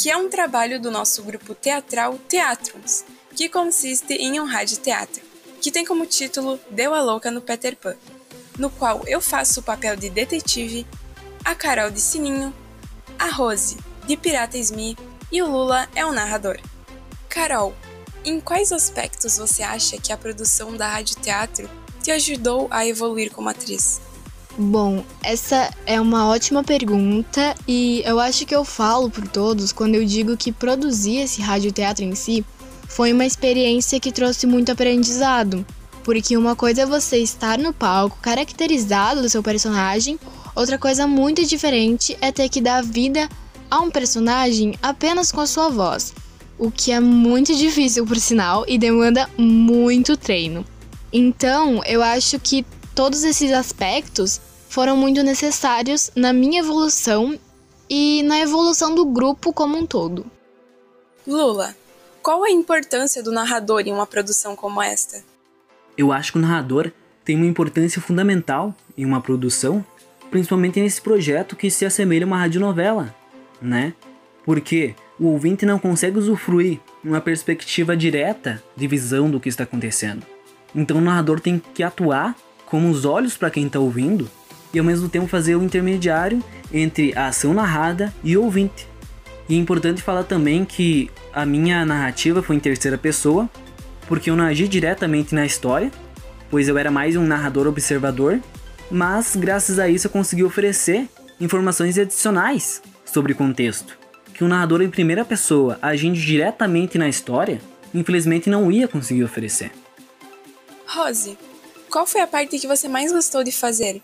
que 0.00 0.10
é 0.10 0.16
um 0.16 0.30
trabalho 0.30 0.80
do 0.80 0.90
nosso 0.90 1.22
grupo 1.22 1.54
teatral 1.54 2.16
Teatrums, 2.26 3.04
que 3.36 3.50
consiste 3.50 4.14
em 4.14 4.40
um 4.40 4.46
rádio 4.46 4.78
teatro, 4.78 5.20
que 5.60 5.70
tem 5.70 5.84
como 5.84 6.06
título 6.06 6.58
Deu 6.70 6.94
a 6.94 7.02
Louca 7.02 7.30
no 7.30 7.42
Peter 7.42 7.76
Pan, 7.76 7.94
no 8.56 8.70
qual 8.70 9.02
eu 9.06 9.20
faço 9.20 9.60
o 9.60 9.62
papel 9.62 9.96
de 9.96 10.08
detetive, 10.08 10.86
a 11.44 11.54
Carol 11.54 11.90
de 11.90 12.00
Sininho, 12.00 12.50
a 13.18 13.26
Rose 13.26 13.76
de 14.06 14.16
Pirata 14.16 14.56
Smee 14.56 14.96
e 15.30 15.42
o 15.42 15.50
Lula 15.50 15.86
é 15.94 16.02
o 16.06 16.12
narrador. 16.12 16.58
Carol, 17.28 17.74
em 18.24 18.40
quais 18.40 18.72
aspectos 18.72 19.36
você 19.36 19.62
acha 19.62 20.00
que 20.00 20.14
a 20.14 20.16
produção 20.16 20.78
da 20.78 20.88
rádio 20.88 21.16
teatro 21.16 21.68
te 22.02 22.10
ajudou 22.10 22.68
a 22.70 22.86
evoluir 22.86 23.30
como 23.30 23.50
atriz? 23.50 24.00
Bom, 24.58 25.04
essa 25.22 25.70
é 25.86 26.00
uma 26.00 26.26
ótima 26.28 26.64
pergunta 26.64 27.54
e 27.68 28.02
eu 28.04 28.18
acho 28.18 28.44
que 28.44 28.54
eu 28.54 28.64
falo 28.64 29.08
por 29.08 29.26
todos 29.28 29.72
quando 29.72 29.94
eu 29.94 30.04
digo 30.04 30.36
que 30.36 30.50
produzir 30.50 31.18
esse 31.18 31.40
radioteatro 31.40 32.04
em 32.04 32.14
si 32.14 32.44
foi 32.88 33.12
uma 33.12 33.24
experiência 33.24 34.00
que 34.00 34.10
trouxe 34.10 34.46
muito 34.46 34.72
aprendizado. 34.72 35.64
Porque 36.02 36.36
uma 36.36 36.56
coisa 36.56 36.82
é 36.82 36.86
você 36.86 37.18
estar 37.18 37.58
no 37.58 37.72
palco 37.72 38.18
caracterizado 38.20 39.22
do 39.22 39.28
seu 39.28 39.42
personagem, 39.42 40.18
outra 40.54 40.76
coisa 40.76 41.06
muito 41.06 41.46
diferente 41.46 42.16
é 42.20 42.32
ter 42.32 42.48
que 42.48 42.60
dar 42.60 42.82
vida 42.82 43.28
a 43.70 43.80
um 43.80 43.90
personagem 43.90 44.74
apenas 44.82 45.30
com 45.30 45.40
a 45.40 45.46
sua 45.46 45.68
voz, 45.68 46.12
o 46.58 46.70
que 46.70 46.90
é 46.90 46.98
muito 46.98 47.54
difícil 47.54 48.04
por 48.04 48.18
sinal 48.18 48.64
e 48.66 48.76
demanda 48.76 49.30
muito 49.38 50.16
treino. 50.16 50.64
Então, 51.12 51.80
eu 51.84 52.02
acho 52.02 52.38
que 52.40 52.64
todos 53.00 53.24
esses 53.24 53.50
aspectos 53.50 54.38
foram 54.68 54.94
muito 54.94 55.22
necessários 55.22 56.10
na 56.14 56.34
minha 56.34 56.60
evolução 56.60 57.40
e 57.88 58.22
na 58.24 58.40
evolução 58.40 58.94
do 58.94 59.06
grupo 59.06 59.54
como 59.54 59.78
um 59.78 59.86
todo. 59.86 60.26
Lula, 61.26 61.74
qual 62.22 62.44
a 62.44 62.50
importância 62.50 63.22
do 63.22 63.32
narrador 63.32 63.80
em 63.86 63.90
uma 63.90 64.06
produção 64.06 64.54
como 64.54 64.82
esta? 64.82 65.24
Eu 65.96 66.12
acho 66.12 66.32
que 66.32 66.36
o 66.38 66.42
narrador 66.42 66.92
tem 67.24 67.36
uma 67.36 67.46
importância 67.46 68.02
fundamental 68.02 68.74
em 68.98 69.06
uma 69.06 69.22
produção, 69.22 69.82
principalmente 70.30 70.78
nesse 70.78 71.00
projeto 71.00 71.56
que 71.56 71.70
se 71.70 71.86
assemelha 71.86 72.26
a 72.26 72.28
uma 72.28 72.36
radionovela, 72.36 73.14
né? 73.62 73.94
Porque 74.44 74.94
o 75.18 75.28
ouvinte 75.28 75.64
não 75.64 75.78
consegue 75.78 76.18
usufruir 76.18 76.78
uma 77.02 77.22
perspectiva 77.22 77.96
direta 77.96 78.62
de 78.76 78.86
visão 78.86 79.30
do 79.30 79.40
que 79.40 79.48
está 79.48 79.64
acontecendo. 79.64 80.22
Então 80.74 80.98
o 80.98 81.00
narrador 81.00 81.40
tem 81.40 81.62
que 81.72 81.82
atuar 81.82 82.36
como 82.70 82.88
os 82.88 83.04
olhos 83.04 83.36
para 83.36 83.50
quem 83.50 83.66
está 83.66 83.80
ouvindo 83.80 84.30
e 84.72 84.78
ao 84.78 84.84
mesmo 84.84 85.08
tempo 85.08 85.26
fazer 85.26 85.56
o 85.56 85.62
intermediário 85.62 86.42
entre 86.72 87.12
a 87.16 87.26
ação 87.26 87.52
narrada 87.52 88.14
e 88.22 88.36
o 88.36 88.44
ouvinte. 88.44 88.88
E 89.48 89.56
é 89.56 89.58
importante 89.58 90.00
falar 90.00 90.22
também 90.22 90.64
que 90.64 91.10
a 91.32 91.44
minha 91.44 91.84
narrativa 91.84 92.40
foi 92.40 92.54
em 92.54 92.60
terceira 92.60 92.96
pessoa, 92.96 93.50
porque 94.06 94.30
eu 94.30 94.36
não 94.36 94.44
agi 94.44 94.68
diretamente 94.68 95.34
na 95.34 95.44
história, 95.44 95.90
pois 96.48 96.68
eu 96.68 96.78
era 96.78 96.90
mais 96.90 97.16
um 97.16 97.26
narrador 97.26 97.66
observador, 97.66 98.40
mas 98.88 99.34
graças 99.34 99.80
a 99.80 99.88
isso 99.88 100.06
eu 100.06 100.10
consegui 100.10 100.44
oferecer 100.44 101.08
informações 101.40 101.98
adicionais 101.98 102.80
sobre 103.04 103.34
contexto, 103.34 103.98
que 104.32 104.44
o 104.44 104.48
narrador 104.48 104.82
em 104.82 104.90
primeira 104.90 105.24
pessoa, 105.24 105.76
agindo 105.82 106.14
diretamente 106.14 106.96
na 106.96 107.08
história, 107.08 107.60
infelizmente 107.92 108.48
não 108.48 108.70
ia 108.70 108.86
conseguir 108.86 109.24
oferecer. 109.24 109.72
Rose, 110.86 111.36
qual 111.90 112.06
foi 112.06 112.20
a 112.20 112.26
parte 112.26 112.58
que 112.58 112.66
você 112.66 112.88
mais 112.88 113.12
gostou 113.12 113.42
de 113.42 113.52
fazer? 113.52 114.02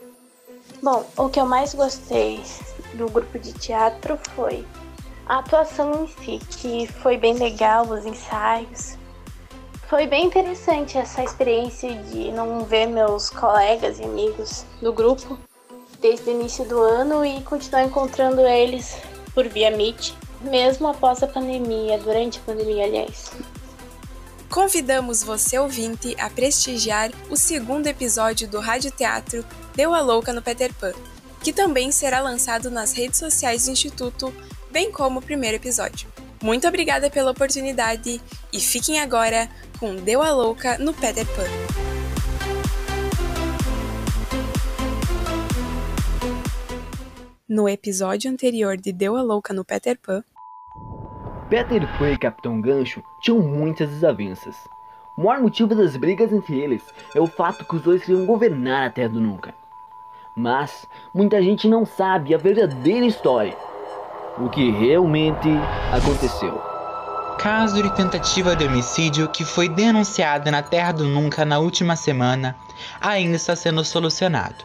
Bom, 0.82 1.08
o 1.16 1.28
que 1.28 1.40
eu 1.40 1.46
mais 1.46 1.72
gostei 1.72 2.42
do 2.94 3.08
grupo 3.08 3.38
de 3.38 3.52
teatro 3.52 4.18
foi 4.34 4.66
a 5.26 5.38
atuação 5.38 6.04
em 6.04 6.08
si, 6.38 6.46
que 6.58 6.86
foi 7.00 7.16
bem 7.16 7.34
legal, 7.34 7.88
os 7.88 8.04
ensaios. 8.04 8.96
Foi 9.88 10.06
bem 10.06 10.26
interessante 10.26 10.98
essa 10.98 11.22
experiência 11.22 11.94
de 11.94 12.32
não 12.32 12.64
ver 12.64 12.86
meus 12.86 13.30
colegas 13.30 14.00
e 14.00 14.04
amigos 14.04 14.64
do 14.82 14.92
grupo 14.92 15.38
desde 16.00 16.28
o 16.28 16.32
início 16.32 16.64
do 16.64 16.80
ano 16.80 17.24
e 17.24 17.40
continuar 17.42 17.84
encontrando 17.84 18.40
eles 18.40 18.96
por 19.32 19.48
via 19.48 19.70
Meet, 19.70 20.12
mesmo 20.42 20.88
após 20.88 21.22
a 21.22 21.26
pandemia, 21.26 21.98
durante 21.98 22.38
a 22.38 22.42
pandemia, 22.42 22.84
aliás. 22.84 23.30
Convidamos 24.50 25.22
você, 25.22 25.58
ouvinte, 25.58 26.16
a 26.18 26.30
prestigiar 26.30 27.10
o 27.28 27.36
segundo 27.36 27.86
episódio 27.86 28.48
do 28.48 28.60
Rádio 28.60 28.90
Teatro 28.90 29.44
Deu 29.74 29.92
a 29.92 30.00
Louca 30.00 30.32
no 30.32 30.40
Peter 30.40 30.72
Pan, 30.72 30.92
que 31.42 31.52
também 31.52 31.92
será 31.92 32.20
lançado 32.20 32.70
nas 32.70 32.92
redes 32.92 33.18
sociais 33.18 33.66
do 33.66 33.72
Instituto, 33.72 34.32
bem 34.70 34.90
como 34.90 35.18
o 35.18 35.22
primeiro 35.22 35.56
episódio. 35.56 36.08
Muito 36.42 36.66
obrigada 36.66 37.10
pela 37.10 37.32
oportunidade 37.32 38.20
e 38.52 38.60
fiquem 38.60 39.00
agora 39.00 39.48
com 39.78 39.96
Deu 39.96 40.22
a 40.22 40.30
Louca 40.30 40.78
no 40.78 40.94
Peter 40.94 41.26
Pan. 41.26 41.44
No 47.48 47.68
episódio 47.68 48.30
anterior 48.30 48.76
de 48.76 48.92
Deu 48.92 49.16
a 49.16 49.22
Louca 49.22 49.52
no 49.52 49.64
Peter 49.64 49.98
Pan, 49.98 50.24
Peter 51.48 51.86
Pan 51.96 52.10
e 52.10 52.18
Capitão 52.18 52.60
Gancho 52.60 53.04
tinham 53.20 53.38
muitas 53.38 53.88
desavenças. 53.88 54.66
O 55.16 55.22
maior 55.22 55.40
motivo 55.40 55.76
das 55.76 55.96
brigas 55.96 56.32
entre 56.32 56.58
eles 56.58 56.82
é 57.14 57.20
o 57.20 57.28
fato 57.28 57.64
que 57.64 57.76
os 57.76 57.82
dois 57.82 58.04
queriam 58.04 58.26
governar 58.26 58.88
a 58.88 58.90
Terra 58.90 59.10
do 59.10 59.20
Nunca. 59.20 59.54
Mas 60.34 60.86
muita 61.14 61.40
gente 61.40 61.68
não 61.68 61.86
sabe 61.86 62.34
a 62.34 62.38
verdadeira 62.38 63.06
história. 63.06 63.56
O 64.38 64.50
que 64.50 64.72
realmente 64.72 65.48
aconteceu. 65.92 66.60
Caso 67.38 67.80
de 67.80 67.94
tentativa 67.94 68.56
de 68.56 68.64
homicídio 68.64 69.28
que 69.28 69.44
foi 69.44 69.68
denunciado 69.68 70.50
na 70.50 70.64
Terra 70.64 70.90
do 70.90 71.04
Nunca 71.04 71.44
na 71.44 71.60
última 71.60 71.94
semana 71.94 72.56
ainda 73.00 73.36
está 73.36 73.54
sendo 73.54 73.84
solucionado. 73.84 74.64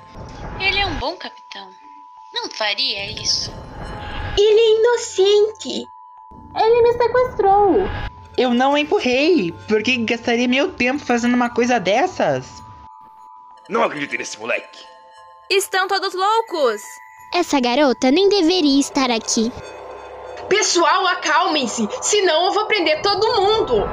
Ele 0.60 0.80
é 0.80 0.86
um 0.88 0.96
bom 0.96 1.16
capitão. 1.16 1.70
Não 2.34 2.50
faria 2.50 3.12
isso. 3.12 3.54
Ele 4.36 4.60
é 4.60 4.80
inocente. 4.80 5.88
Ele 6.56 6.82
me 6.82 6.94
sequestrou. 6.94 7.76
Eu 8.38 8.54
não 8.54 8.78
empurrei, 8.78 9.54
porque 9.68 9.98
gastaria 9.98 10.48
meu 10.48 10.72
tempo 10.72 11.04
fazendo 11.04 11.34
uma 11.34 11.50
coisa 11.50 11.80
dessas. 11.80 12.62
Não 13.70 13.84
acredito 13.84 14.18
nesse 14.18 14.40
moleque. 14.40 14.86
Estão 15.50 15.88
todos 15.88 16.14
loucos. 16.14 16.82
Essa 17.34 17.60
garota 17.60 18.12
nem 18.12 18.28
deveria 18.30 18.80
estar 18.80 19.10
aqui. 19.12 19.52
Pessoal, 20.50 21.08
acalmem-se, 21.08 21.88
senão 22.02 22.48
eu 22.48 22.52
vou 22.52 22.66
prender 22.66 23.02
todo 23.02 23.42
mundo. 23.42 23.88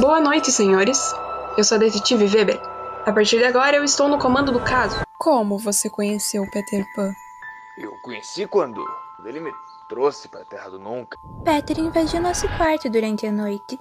Boa 0.00 0.20
noite, 0.20 0.50
senhores. 0.50 1.14
Eu 1.56 1.62
sou 1.62 1.76
a 1.76 1.78
detetive 1.78 2.24
Weber. 2.24 2.60
A 3.06 3.12
partir 3.12 3.38
de 3.38 3.44
agora 3.44 3.76
eu 3.76 3.84
estou 3.84 4.08
no 4.08 4.18
comando 4.18 4.50
do 4.50 4.60
caso. 4.60 5.00
Como 5.18 5.58
você 5.58 5.88
conheceu 5.88 6.44
Peter 6.50 6.84
Pan? 6.94 7.12
Eu 7.76 7.92
conheci 8.02 8.46
quando 8.46 8.84
ele 9.24 9.40
me 9.40 9.52
trouxe 9.90 10.28
para 10.28 10.42
a 10.42 10.44
Terra 10.44 10.70
do 10.70 10.78
Nunca. 10.78 11.18
Peter 11.44 11.78
invadiu 11.80 12.22
nosso 12.22 12.46
quarto 12.56 12.88
durante 12.88 13.26
a 13.26 13.32
noite. 13.32 13.78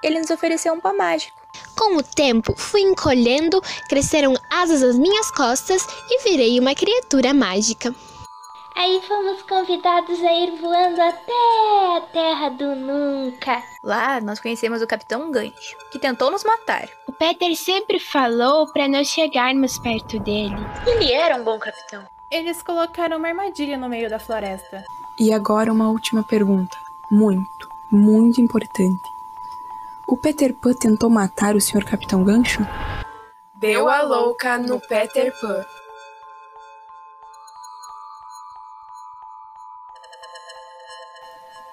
Ele 0.00 0.20
nos 0.20 0.30
ofereceu 0.30 0.72
um 0.72 0.80
pó 0.80 0.94
mágico. 0.94 1.36
Com 1.76 1.96
o 1.96 2.02
tempo, 2.02 2.54
fui 2.56 2.80
encolhendo, 2.82 3.60
cresceram 3.88 4.34
asas 4.48 4.84
às 4.84 4.96
minhas 4.96 5.28
costas 5.32 5.84
e 6.08 6.22
virei 6.22 6.60
uma 6.60 6.76
criatura 6.76 7.34
mágica. 7.34 7.92
Aí 8.76 9.02
fomos 9.02 9.42
convidados 9.42 10.22
a 10.22 10.32
ir 10.32 10.60
voando 10.60 11.02
até 11.02 11.96
a 11.96 12.00
Terra 12.12 12.48
do 12.50 12.76
Nunca. 12.76 13.60
Lá 13.82 14.20
nós 14.20 14.38
conhecemos 14.38 14.80
o 14.80 14.86
Capitão 14.86 15.32
Gancho, 15.32 15.76
que 15.90 15.98
tentou 15.98 16.30
nos 16.30 16.44
matar. 16.44 16.88
O 17.08 17.12
Peter 17.12 17.56
sempre 17.56 17.98
falou 17.98 18.72
para 18.72 18.86
nós 18.86 19.08
chegarmos 19.08 19.76
perto 19.80 20.20
dele. 20.20 20.54
Ele 20.86 21.12
era 21.12 21.34
um 21.34 21.42
bom 21.42 21.58
capitão. 21.58 22.06
Eles 22.30 22.62
colocaram 22.62 23.16
uma 23.16 23.26
armadilha 23.26 23.76
no 23.76 23.88
meio 23.88 24.08
da 24.08 24.20
floresta. 24.20 24.84
E 25.20 25.32
agora 25.32 25.72
uma 25.72 25.90
última 25.90 26.22
pergunta, 26.22 26.76
muito, 27.10 27.68
muito 27.90 28.40
importante. 28.40 29.02
O 30.06 30.16
Peter 30.16 30.54
Pan 30.54 30.72
tentou 30.74 31.10
matar 31.10 31.56
o 31.56 31.60
Sr. 31.60 31.84
Capitão 31.84 32.22
Gancho? 32.22 32.60
Deu 33.52 33.88
a 33.88 34.02
louca 34.02 34.56
no 34.58 34.78
Peter 34.78 35.32
Pan. 35.40 35.64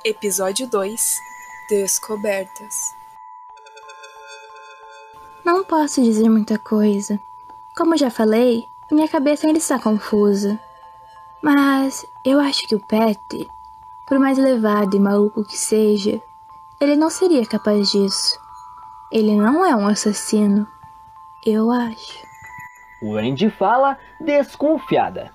Episódio 0.04 0.68
2 0.68 1.18
Descobertas 1.70 2.96
Não 5.44 5.64
posso 5.64 6.02
dizer 6.02 6.30
muita 6.30 6.58
coisa. 6.58 7.20
Como 7.78 7.96
já 7.96 8.10
falei, 8.10 8.68
minha 8.92 9.08
cabeça 9.08 9.46
ainda 9.46 9.60
está 9.60 9.78
confusa. 9.78 10.60
Mas 11.44 12.08
eu 12.26 12.40
acho 12.40 12.62
que 12.68 12.74
o 12.74 12.80
Peter, 12.80 13.48
por 14.08 14.18
mais 14.18 14.36
levado 14.40 14.96
e 14.96 15.00
maluco 15.00 15.46
que 15.46 15.56
seja, 15.56 16.20
ele 16.82 16.96
não 16.96 17.12
seria 17.12 17.46
capaz 17.46 17.92
disso. 17.92 18.40
Ele 19.12 19.36
não 19.36 19.64
é 19.64 19.76
um 19.76 19.88
assassino. 19.88 20.68
Eu 21.46 21.70
acho. 21.70 22.26
O 23.04 23.16
Andy 23.16 23.52
fala 23.52 23.96
desconfiada. 24.20 25.32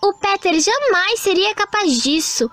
O 0.00 0.12
Peter 0.14 0.54
jamais 0.60 1.18
seria 1.18 1.52
capaz 1.52 2.00
disso. 2.00 2.48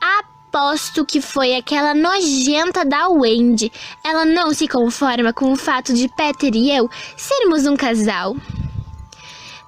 Aposto 0.00 1.04
que 1.04 1.20
foi 1.20 1.54
aquela 1.54 1.94
nojenta 1.94 2.82
da 2.82 3.08
Wendy. 3.10 3.70
Ela 4.02 4.24
não 4.24 4.54
se 4.54 4.66
conforma 4.66 5.34
com 5.34 5.52
o 5.52 5.56
fato 5.56 5.92
de 5.92 6.08
Peter 6.08 6.54
e 6.54 6.74
eu 6.74 6.88
sermos 7.14 7.66
um 7.66 7.76
casal. 7.76 8.34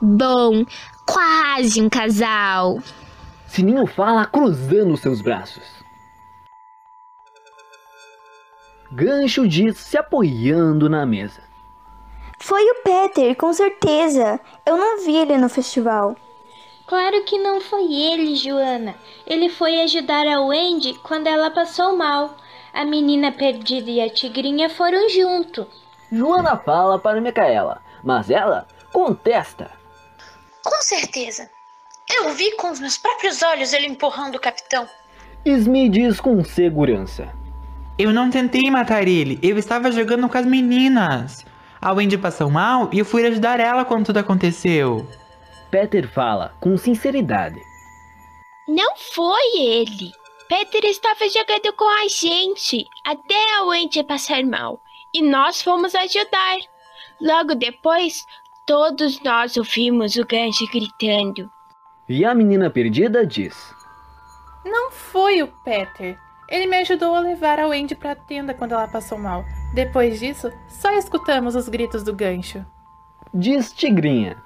Bom, 0.00 0.64
quase 1.04 1.82
um 1.82 1.90
casal. 1.90 2.78
Sininho 3.48 3.86
fala 3.86 4.26
cruzando 4.26 4.96
seus 4.96 5.22
braços. 5.22 5.64
Gancho 8.92 9.48
diz 9.48 9.78
se 9.78 9.96
apoiando 9.96 10.88
na 10.88 11.04
mesa. 11.04 11.42
Foi 12.38 12.62
o 12.70 12.82
Peter, 12.82 13.34
com 13.36 13.52
certeza. 13.52 14.38
Eu 14.64 14.76
não 14.76 15.04
vi 15.04 15.16
ele 15.16 15.36
no 15.38 15.48
festival. 15.48 16.14
Claro 16.86 17.22
que 17.24 17.38
não 17.38 17.60
foi 17.60 17.92
ele, 17.92 18.36
Joana. 18.36 18.94
Ele 19.26 19.48
foi 19.48 19.80
ajudar 19.80 20.26
a 20.26 20.40
Wendy 20.40 20.94
quando 21.02 21.26
ela 21.26 21.50
passou 21.50 21.96
mal. 21.96 22.36
A 22.72 22.84
menina 22.84 23.32
perdida 23.32 23.90
e 23.90 24.00
a 24.00 24.08
tigrinha 24.08 24.70
foram 24.70 25.08
junto. 25.08 25.66
Joana 26.12 26.56
fala 26.56 26.98
para 26.98 27.20
Micaela, 27.20 27.82
mas 28.04 28.30
ela 28.30 28.66
contesta. 28.92 29.70
Com 30.62 30.82
certeza. 30.82 31.50
Eu 32.14 32.30
vi 32.32 32.52
com 32.56 32.70
os 32.70 32.80
meus 32.80 32.96
próprios 32.96 33.42
olhos 33.42 33.72
ele 33.72 33.86
empurrando 33.86 34.36
o 34.36 34.40
capitão. 34.40 34.88
Smee 35.44 35.88
diz 35.88 36.20
com 36.20 36.42
segurança. 36.44 37.32
Eu 37.98 38.12
não 38.12 38.30
tentei 38.30 38.70
matar 38.70 39.06
ele, 39.06 39.38
eu 39.42 39.58
estava 39.58 39.90
jogando 39.90 40.28
com 40.28 40.38
as 40.38 40.46
meninas. 40.46 41.44
A 41.80 41.92
Wendy 41.92 42.18
passou 42.18 42.50
mal 42.50 42.88
e 42.92 42.98
eu 42.98 43.04
fui 43.04 43.26
ajudar 43.26 43.60
ela 43.60 43.84
quando 43.84 44.06
tudo 44.06 44.18
aconteceu. 44.18 45.06
Peter 45.70 46.08
fala 46.08 46.54
com 46.60 46.76
sinceridade. 46.76 47.60
Não 48.66 48.96
foi 48.96 49.58
ele. 49.58 50.12
Peter 50.48 50.84
estava 50.84 51.28
jogando 51.28 51.72
com 51.74 51.84
a 51.84 52.08
gente 52.08 52.86
até 53.04 53.56
a 53.56 53.64
Wendy 53.64 54.02
passar 54.02 54.42
mal 54.44 54.80
e 55.14 55.22
nós 55.22 55.60
fomos 55.62 55.94
ajudar. 55.94 56.58
Logo 57.20 57.54
depois, 57.54 58.24
todos 58.66 59.20
nós 59.22 59.56
ouvimos 59.56 60.16
o 60.16 60.24
gancho 60.24 60.66
gritando. 60.72 61.50
E 62.08 62.24
a 62.24 62.34
menina 62.34 62.70
perdida 62.70 63.26
diz: 63.26 63.54
Não 64.64 64.90
foi 64.90 65.42
o 65.42 65.48
Peter. 65.62 66.18
Ele 66.48 66.66
me 66.66 66.78
ajudou 66.78 67.14
a 67.14 67.20
levar 67.20 67.58
a 67.58 67.68
Wendy 67.68 67.94
para 67.94 68.12
a 68.12 68.16
tenda 68.16 68.54
quando 68.54 68.72
ela 68.72 68.88
passou 68.88 69.18
mal. 69.18 69.44
Depois 69.74 70.18
disso, 70.18 70.50
só 70.66 70.90
escutamos 70.92 71.54
os 71.54 71.68
gritos 71.68 72.02
do 72.02 72.14
gancho. 72.14 72.64
Diz 73.34 73.70
Tigrinha. 73.70 74.42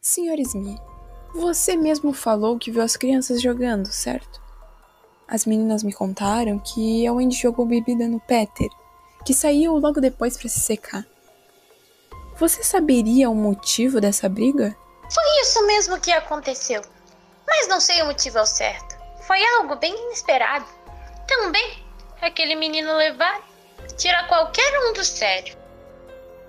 Senhor 0.00 0.38
Smith, 0.40 0.80
você 1.34 1.76
mesmo 1.76 2.14
falou 2.14 2.58
que 2.58 2.70
viu 2.70 2.82
as 2.82 2.96
crianças 2.96 3.40
jogando, 3.42 3.86
certo? 3.86 4.41
As 5.28 5.46
meninas 5.46 5.82
me 5.82 5.92
contaram 5.92 6.58
que 6.58 7.06
a 7.06 7.12
Wendy 7.12 7.36
jogou 7.36 7.64
bebida 7.64 8.06
no 8.06 8.20
Peter, 8.20 8.68
que 9.24 9.32
saiu 9.32 9.76
logo 9.78 10.00
depois 10.00 10.36
para 10.36 10.48
se 10.48 10.60
secar. 10.60 11.06
Você 12.38 12.62
saberia 12.62 13.30
o 13.30 13.34
motivo 13.34 14.00
dessa 14.00 14.28
briga? 14.28 14.76
Foi 15.10 15.40
isso 15.42 15.66
mesmo 15.66 16.00
que 16.00 16.10
aconteceu. 16.10 16.82
Mas 17.46 17.68
não 17.68 17.80
sei 17.80 18.02
o 18.02 18.06
motivo 18.06 18.38
ao 18.38 18.46
certo. 18.46 18.96
Foi 19.26 19.38
algo 19.56 19.76
bem 19.76 19.94
inesperado. 20.06 20.66
Também, 21.26 21.84
aquele 22.20 22.54
menino 22.54 22.96
levar 22.96 23.40
tira 23.96 24.24
qualquer 24.24 24.72
um 24.88 24.92
do 24.92 25.04
sério. 25.04 25.56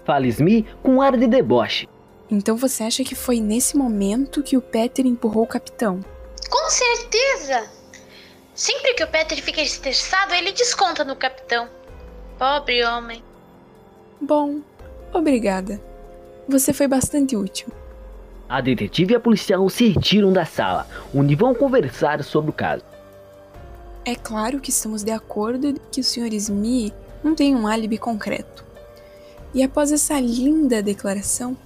Fala 0.05 0.27
Smee 0.27 0.67
com 0.81 1.01
ar 1.01 1.17
de 1.17 1.27
deboche. 1.27 1.88
Então 2.29 2.57
você 2.57 2.83
acha 2.83 3.03
que 3.03 3.15
foi 3.15 3.39
nesse 3.39 3.77
momento 3.77 4.41
que 4.41 4.57
o 4.57 4.62
Peter 4.62 5.05
empurrou 5.05 5.43
o 5.43 5.47
capitão? 5.47 6.03
Com 6.49 6.69
certeza! 6.69 7.69
Sempre 8.55 8.93
que 8.93 9.03
o 9.03 9.07
Peter 9.07 9.41
fica 9.41 9.61
estressado, 9.61 10.33
ele 10.33 10.51
desconta 10.51 11.03
no 11.03 11.15
capitão. 11.15 11.67
Pobre 12.37 12.83
homem. 12.83 13.23
Bom, 14.21 14.61
obrigada. 15.11 15.81
Você 16.47 16.71
foi 16.71 16.87
bastante 16.87 17.35
útil. 17.35 17.69
A 18.47 18.61
detetive 18.61 19.13
e 19.13 19.15
a 19.15 19.19
policial 19.19 19.67
se 19.69 19.87
retiram 19.87 20.31
da 20.31 20.45
sala, 20.45 20.87
onde 21.15 21.35
vão 21.35 21.55
conversar 21.55 22.23
sobre 22.23 22.51
o 22.51 22.53
caso. 22.53 22.83
É 24.05 24.13
claro 24.13 24.59
que 24.59 24.69
estamos 24.69 25.01
de 25.01 25.11
acordo 25.11 25.79
que 25.91 26.01
o 26.01 26.03
Sr. 26.03 26.33
Smith 26.33 26.93
não 27.23 27.33
tem 27.33 27.55
um 27.55 27.65
álibi 27.65 27.97
concreto. 27.97 28.63
E 29.53 29.63
após 29.63 29.91
essa 29.91 30.19
linda 30.19 30.83
declaração, 30.83 31.57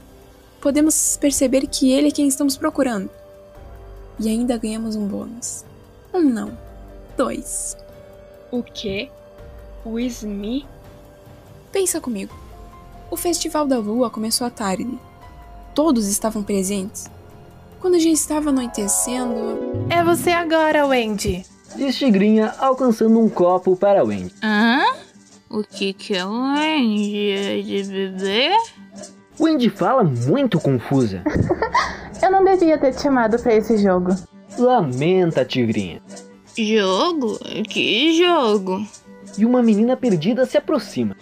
podemos 0.61 1.17
perceber 1.17 1.67
que 1.67 1.91
ele 1.91 2.09
é 2.09 2.11
quem 2.11 2.27
estamos 2.27 2.55
procurando. 2.55 3.09
E 4.19 4.29
ainda 4.29 4.57
ganhamos 4.57 4.95
um 4.95 5.07
bônus. 5.07 5.65
Um 6.13 6.21
não, 6.21 6.57
dois. 7.17 7.75
O 8.51 8.63
quê? 8.63 9.09
O 9.83 9.99
Smith? 9.99 10.65
Pensa 11.71 11.99
comigo. 11.99 12.33
O 13.09 13.17
Festival 13.17 13.67
da 13.67 13.77
Lua 13.77 14.09
começou 14.09 14.45
à 14.45 14.49
tarde. 14.49 14.87
Todos 15.73 16.07
estavam 16.07 16.43
presentes. 16.43 17.09
Quando 17.81 17.99
já 17.99 18.09
estava 18.09 18.49
anoitecendo. 18.49 19.35
É 19.89 20.03
você 20.03 20.31
agora, 20.31 20.85
Wendy! 20.85 21.45
Diz 21.75 21.97
Tigrinha, 21.97 22.53
alcançando 22.59 23.19
um 23.19 23.29
copo 23.29 23.75
para 23.75 24.03
Wendy. 24.03 24.33
Hã? 24.41 24.83
O 25.49 25.63
que 25.63 25.93
que 25.93 26.15
é 26.15 26.25
Wendy? 26.25 27.31
É 27.31 27.61
de 27.61 27.83
bebê? 27.83 28.51
Wendy 29.39 29.69
fala 29.69 30.03
muito 30.03 30.59
confusa. 30.59 31.21
Eu 32.21 32.31
não 32.31 32.43
devia 32.43 32.77
ter 32.77 32.93
te 32.93 33.01
chamado 33.01 33.37
para 33.41 33.53
esse 33.53 33.77
jogo. 33.77 34.09
Lamenta, 34.57 35.45
Tigrinha. 35.45 36.01
Jogo? 36.57 37.37
Que 37.69 38.17
jogo? 38.17 38.85
E 39.37 39.45
uma 39.45 39.61
menina 39.61 39.95
perdida 39.95 40.45
se 40.45 40.57
aproxima. 40.57 41.15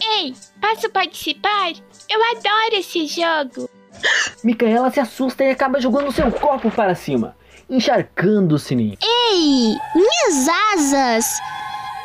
Ei, 0.00 0.34
posso 0.60 0.90
participar? 0.90 1.72
Eu 2.08 2.20
adoro 2.30 2.74
esse 2.74 3.06
jogo. 3.06 3.70
Micaela 4.42 4.90
se 4.90 4.98
assusta 4.98 5.44
e 5.44 5.50
acaba 5.50 5.80
jogando 5.80 6.10
seu 6.10 6.30
copo 6.32 6.70
para 6.70 6.94
cima, 6.94 7.36
encharcando 7.68 8.54
o 8.54 8.58
sininho. 8.58 8.96
Ei, 9.02 9.76
minhas 9.94 10.48
asas! 10.74 11.26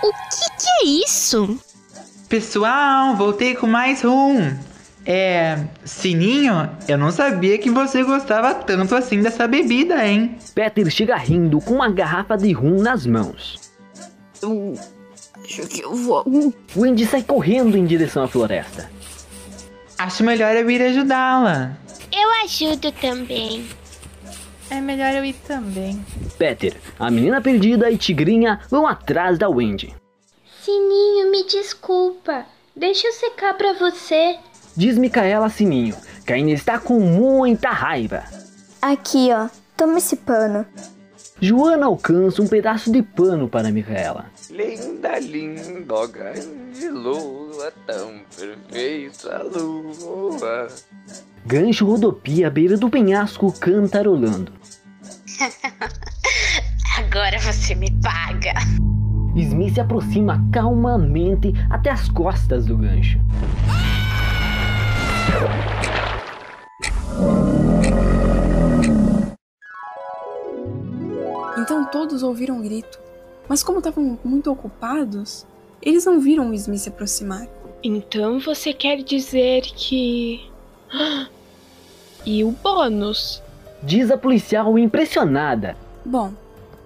O 0.04 0.12
que, 0.12 0.64
que 0.64 0.70
é 0.82 0.86
isso? 1.06 1.60
Pessoal, 2.30 3.16
voltei 3.16 3.56
com 3.56 3.66
mais 3.66 4.04
um. 4.04 4.56
É. 5.06 5.64
Sininho, 5.84 6.70
eu 6.88 6.98
não 6.98 7.12
sabia 7.12 7.58
que 7.60 7.70
você 7.70 8.04
gostava 8.04 8.56
tanto 8.56 8.96
assim 8.96 9.22
dessa 9.22 9.48
bebida, 9.48 10.06
hein? 10.06 10.38
Peter 10.56 10.90
chega 10.90 11.16
rindo 11.16 11.62
com 11.62 11.76
uma 11.76 11.90
garrafa 11.90 12.36
de 12.36 12.52
rum 12.52 12.82
nas 12.82 13.06
mãos. 13.06 13.72
Eu. 14.42 14.74
Acho 15.44 15.68
que 15.68 15.82
eu 15.82 15.94
vou. 15.94 16.54
Wendy 16.76 17.06
sai 17.06 17.22
correndo 17.22 17.78
em 17.78 17.86
direção 17.86 18.24
à 18.24 18.28
floresta. 18.28 18.90
Acho 19.98 20.24
melhor 20.24 20.56
eu 20.56 20.70
ir 20.70 20.82
ajudá-la. 20.82 21.78
Eu 22.12 22.44
ajudo 22.44 22.92
também. 22.94 23.66
É 24.70 24.82
melhor 24.82 25.14
eu 25.14 25.24
ir 25.24 25.36
também. 25.48 26.04
Peter, 26.40 26.76
a 27.00 27.12
menina 27.12 27.40
perdida 27.40 27.92
e 27.92 27.98
Tigrinha 27.98 28.60
vão 28.70 28.88
atrás 28.88 29.38
da 29.38 29.48
Wendy. 29.48 29.94
Sininho, 30.64 31.30
me 31.30 31.46
desculpa. 31.46 32.46
Deixa 32.76 33.08
eu 33.08 33.14
secar 33.14 33.54
pra 33.54 33.74
você. 33.74 34.38
Diz 34.76 34.98
Micaela 34.98 35.50
Sininho, 35.50 35.96
que 36.26 36.34
ainda 36.34 36.52
está 36.52 36.78
com 36.78 37.00
muita 37.00 37.70
raiva. 37.70 38.24
Aqui, 38.82 39.30
ó. 39.32 39.48
Toma 39.78 39.98
esse 39.98 40.16
pano. 40.18 40.66
Joana 41.42 41.86
alcança 41.86 42.42
um 42.42 42.48
pedaço 42.48 42.92
de 42.92 43.02
pano 43.02 43.48
para 43.48 43.72
Micaela. 43.72 44.26
Linda, 44.50 45.20
linda, 45.20 46.08
grande 46.08 46.90
lua, 46.90 47.74
tão 47.86 48.22
perfeita 48.38 49.44
lua. 49.44 50.68
Gancho 51.46 51.86
rodopia 51.86 52.48
à 52.48 52.50
beira 52.50 52.78
do 52.78 52.90
penhasco 52.90 53.52
cantarolando. 53.52 54.52
Agora 56.98 57.38
você 57.40 57.76
me 57.76 57.92
paga. 58.02 58.54
Smith 59.36 59.74
se 59.74 59.82
aproxima 59.82 60.42
calmamente 60.52 61.54
até 61.70 61.90
as 61.90 62.08
costas 62.08 62.66
do 62.66 62.78
gancho. 62.78 63.20
Então 71.58 71.84
todos 71.86 72.22
ouviram 72.22 72.60
o 72.60 72.62
grito, 72.62 73.00
mas 73.50 73.64
como 73.64 73.80
estavam 73.80 74.20
muito 74.24 74.52
ocupados, 74.52 75.46
eles 75.82 76.06
não 76.06 76.20
viram 76.20 76.50
o 76.50 76.54
Smith 76.54 76.82
se 76.82 76.90
aproximar. 76.90 77.48
Então 77.84 78.40
você 78.40 78.74
quer 78.74 78.98
dizer 79.04 79.62
que. 79.62 80.50
E 82.28 82.44
o 82.44 82.50
bônus? 82.50 83.40
Diz 83.84 84.10
a 84.10 84.18
policial 84.18 84.80
impressionada. 84.80 85.78
Bom, 86.04 86.34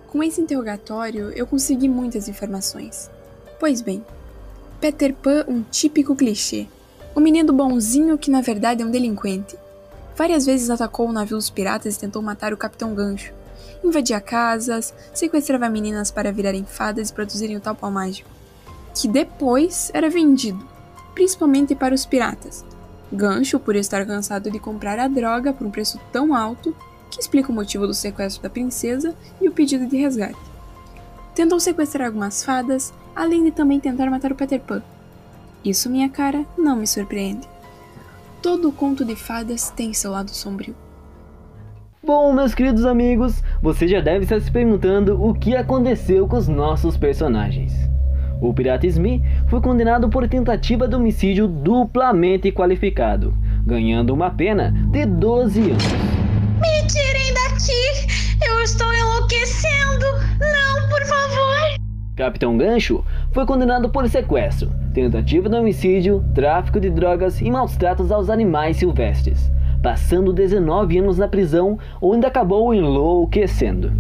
com 0.08 0.22
esse 0.22 0.42
interrogatório 0.42 1.32
eu 1.32 1.48
consegui 1.48 1.88
muitas 1.88 2.28
informações. 2.28 3.10
Pois 3.58 3.82
bem, 3.82 4.04
Peter 4.82 5.14
Pan, 5.14 5.46
um 5.48 5.64
típico 5.64 6.14
clichê. 6.14 6.68
O 7.20 7.22
menino 7.22 7.52
bonzinho 7.52 8.18
que 8.18 8.32
na 8.32 8.40
verdade 8.40 8.82
é 8.82 8.86
um 8.86 8.90
delinquente. 8.90 9.58
Várias 10.16 10.46
vezes 10.46 10.70
atacou 10.70 11.10
o 11.10 11.12
navio 11.12 11.36
dos 11.36 11.50
piratas 11.50 11.98
e 11.98 12.00
tentou 12.00 12.22
matar 12.22 12.54
o 12.54 12.58
Capitão 12.58 12.96
Gancho. 12.96 13.34
Invadia 13.84 14.22
casas, 14.22 14.94
sequestrava 15.14 15.68
meninas 15.68 16.12
para 16.12 16.32
virarem 16.32 16.64
fadas 16.64 17.10
e 17.10 17.14
produzirem 17.14 17.58
o 17.58 17.60
tal 17.60 17.76
pau 17.76 17.92
mágico. 17.92 18.30
Que 18.96 19.06
depois 19.06 19.92
era 19.94 20.10
vendido, 20.10 20.66
principalmente 21.14 21.76
para 21.76 21.94
os 21.94 22.06
piratas. 22.06 22.64
Gancho, 23.12 23.60
por 23.60 23.76
estar 23.76 24.06
cansado 24.06 24.50
de 24.50 24.58
comprar 24.58 24.98
a 24.98 25.10
droga 25.10 25.52
por 25.52 25.68
um 25.68 25.72
preço 25.72 26.00
tão 26.14 26.34
alto, 26.34 26.74
que 27.12 27.20
explica 27.20 27.52
o 27.52 27.56
motivo 27.56 27.86
do 27.86 27.94
sequestro 27.94 28.44
da 28.44 28.50
princesa 28.50 29.14
e 29.42 29.50
o 29.50 29.52
pedido 29.52 29.86
de 29.88 29.98
resgate. 29.98 30.40
Tentou 31.36 31.60
sequestrar 31.60 32.08
algumas 32.08 32.46
fadas, 32.46 32.94
além 33.14 33.44
de 33.44 33.52
também 33.52 33.78
tentar 33.78 34.10
matar 34.10 34.32
o 34.32 34.36
Peter 34.36 34.62
Pan. 34.62 34.82
Isso, 35.64 35.90
minha 35.90 36.10
cara, 36.10 36.46
não 36.58 36.76
me 36.76 36.88
surpreende. 36.88 37.48
Todo 38.42 38.72
conto 38.72 39.04
de 39.04 39.16
fadas 39.16 39.70
tem 39.70 39.94
seu 39.94 40.12
lado 40.12 40.32
sombrio. 40.32 40.76
Bom, 42.02 42.32
meus 42.32 42.56
queridos 42.56 42.86
amigos, 42.86 43.44
você 43.62 43.86
já 43.86 44.00
deve 44.00 44.24
estar 44.24 44.40
se 44.40 44.50
perguntando 44.50 45.22
o 45.22 45.34
que 45.34 45.56
aconteceu 45.56 46.26
com 46.28 46.38
os 46.38 46.48
nossos 46.48 46.96
personagens. 46.96 47.74
O 48.42 48.54
pirata 48.54 48.88
Smith 48.88 49.22
foi 49.50 49.60
condenado 49.60 50.10
por 50.10 50.26
tentativa 50.30 50.88
de 50.88 50.96
homicídio 50.96 51.46
duplamente 51.46 52.54
qualificado, 52.54 53.38
ganhando 53.66 54.14
uma 54.14 54.32
pena 54.32 54.72
de 54.90 55.06
12 55.06 55.72
anos. 55.72 55.84
Me 56.62 56.88
tirem 56.88 57.34
daqui! 57.34 58.48
Eu 58.48 58.62
estou 58.62 58.92
enlouquecendo! 58.94 60.06
Não, 60.40 60.90
por 60.90 61.06
favor! 61.06 61.80
Capitão 62.16 62.58
Gancho 62.58 63.04
foi 63.34 63.46
condenado 63.46 63.90
por 63.90 64.08
sequestro, 64.08 64.72
tentativa 64.94 65.50
de 65.50 65.56
homicídio, 65.56 66.24
tráfico 66.34 66.80
de 66.80 66.90
drogas 66.90 67.40
e 67.42 67.50
maus 67.50 67.76
tratos 67.78 68.12
aos 68.12 68.30
animais 68.30 68.78
silvestres, 68.78 69.52
passando 69.82 70.34
19 70.34 71.00
anos 71.00 71.18
na 71.18 71.28
prisão, 71.28 71.78
onde 72.02 72.26
acabou 72.26 72.74
enlouquecendo. 72.74 73.92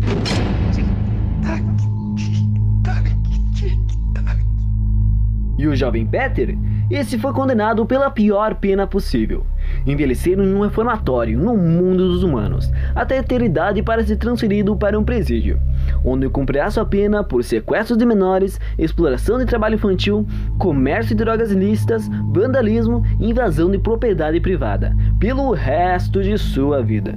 E 5.57 5.67
o 5.67 5.75
jovem 5.75 6.05
Peter? 6.05 6.57
Esse 6.89 7.19
foi 7.19 7.33
condenado 7.33 7.85
pela 7.85 8.09
pior 8.09 8.55
pena 8.55 8.87
possível. 8.87 9.45
Envelhecer 9.85 10.39
em 10.39 10.53
um 10.53 10.61
reformatório 10.61 11.37
no 11.37 11.55
mundo 11.55 12.07
dos 12.07 12.23
humanos, 12.23 12.71
até 12.95 13.21
ter 13.21 13.41
idade 13.41 13.83
para 13.83 14.03
ser 14.03 14.15
transferido 14.15 14.75
para 14.75 14.97
um 14.97 15.03
presídio, 15.03 15.59
onde 16.03 16.29
cumprirá 16.29 16.69
sua 16.69 16.85
pena 16.85 17.23
por 17.23 17.43
sequestro 17.43 17.97
de 17.97 18.05
menores, 18.05 18.59
exploração 18.77 19.37
de 19.37 19.45
trabalho 19.45 19.75
infantil, 19.75 20.25
comércio 20.57 21.15
de 21.15 21.23
drogas 21.23 21.51
ilícitas, 21.51 22.09
vandalismo 22.31 23.03
e 23.19 23.29
invasão 23.29 23.69
de 23.69 23.77
propriedade 23.77 24.39
privada, 24.39 24.95
pelo 25.19 25.51
resto 25.51 26.21
de 26.21 26.37
sua 26.37 26.81
vida. 26.81 27.15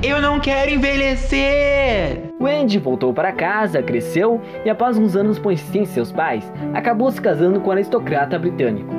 Eu 0.00 0.22
não 0.22 0.38
quero 0.38 0.70
envelhecer! 0.70 2.22
Wendy 2.40 2.78
voltou 2.78 3.12
para 3.12 3.32
casa, 3.32 3.82
cresceu 3.82 4.40
e, 4.64 4.70
após 4.70 4.96
uns 4.96 5.16
anos 5.16 5.38
insistência 5.38 5.86
de 5.86 5.88
seus 5.88 6.12
pais, 6.12 6.52
acabou 6.72 7.10
se 7.10 7.20
casando 7.20 7.60
com 7.60 7.70
um 7.70 7.72
aristocrata 7.72 8.38
britânico. 8.38 8.94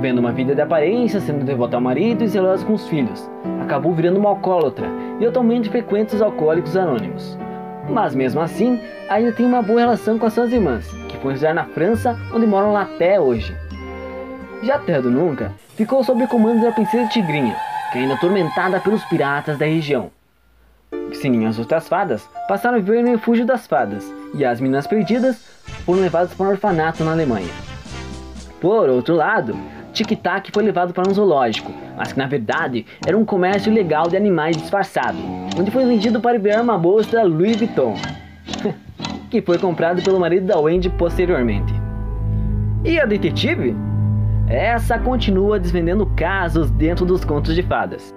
Vendo 0.00 0.20
uma 0.20 0.32
vida 0.32 0.54
de 0.54 0.60
aparência, 0.62 1.20
sendo 1.20 1.44
devota 1.44 1.76
ao 1.76 1.82
marido 1.82 2.24
e 2.24 2.28
zelosa 2.28 2.64
com 2.64 2.72
os 2.72 2.88
filhos, 2.88 3.30
acabou 3.60 3.92
virando 3.92 4.18
uma 4.18 4.30
alcoólatra 4.30 4.86
e 5.20 5.26
atualmente 5.26 5.68
frequenta 5.68 6.16
os 6.16 6.22
alcoólicos 6.22 6.76
anônimos. 6.76 7.38
Mas 7.88 8.14
mesmo 8.14 8.40
assim, 8.40 8.80
ainda 9.08 9.32
tem 9.32 9.46
uma 9.46 9.62
boa 9.62 9.80
relação 9.80 10.18
com 10.18 10.26
as 10.26 10.32
suas 10.32 10.52
irmãs, 10.52 10.86
que 11.08 11.16
foi 11.18 11.34
estudar 11.34 11.54
na 11.54 11.64
França, 11.64 12.18
onde 12.32 12.46
moram 12.46 12.72
lá 12.72 12.82
até 12.82 13.18
hoje. 13.18 13.56
Já 14.62 14.78
Terra 14.78 15.02
do 15.02 15.10
Nunca 15.10 15.52
ficou 15.76 16.02
sob 16.04 16.22
o 16.22 16.28
comando 16.28 16.62
da 16.62 16.72
princesa 16.72 17.08
Tigrinha, 17.08 17.56
que 17.92 17.98
ainda 17.98 18.14
atormentada 18.14 18.80
pelos 18.80 19.04
piratas 19.04 19.56
da 19.56 19.66
região. 19.66 20.10
Sininho 21.12 21.44
e 21.44 21.46
as 21.46 21.58
outras 21.58 21.88
fadas 21.88 22.28
passaram 22.46 22.76
a 22.76 22.80
viver 22.80 23.02
no 23.02 23.10
refúgio 23.10 23.46
das 23.46 23.66
fadas, 23.66 24.12
e 24.34 24.44
as 24.44 24.60
meninas 24.60 24.86
perdidas 24.86 25.36
foram 25.84 26.00
levadas 26.00 26.34
para 26.34 26.46
um 26.46 26.50
orfanato 26.50 27.04
na 27.04 27.12
Alemanha. 27.12 27.48
Por 28.60 28.88
outro 28.88 29.14
lado, 29.14 29.56
Tic 29.92 30.16
Tac 30.20 30.50
foi 30.52 30.62
levado 30.62 30.92
para 30.92 31.08
um 31.08 31.14
zoológico, 31.14 31.72
mas 31.96 32.12
que 32.12 32.18
na 32.18 32.26
verdade 32.26 32.84
era 33.06 33.16
um 33.16 33.24
comércio 33.24 33.70
ilegal 33.70 34.08
de 34.08 34.16
animais 34.16 34.56
disfarçado, 34.56 35.18
onde 35.58 35.70
foi 35.70 35.84
vendido 35.84 36.20
para 36.20 36.32
liberar 36.32 36.62
uma 36.62 36.78
bolsa 36.78 37.22
Louis 37.22 37.56
Vuitton, 37.56 37.94
que 39.28 39.42
foi 39.42 39.58
comprado 39.58 40.02
pelo 40.02 40.20
marido 40.20 40.46
da 40.46 40.58
Wendy 40.58 40.88
posteriormente. 40.90 41.74
E 42.84 43.00
a 43.00 43.04
detetive? 43.04 43.74
Essa 44.48 44.98
continua 44.98 45.58
desvendando 45.58 46.06
casos 46.16 46.70
dentro 46.70 47.04
dos 47.04 47.24
contos 47.24 47.54
de 47.54 47.62
fadas. 47.62 48.14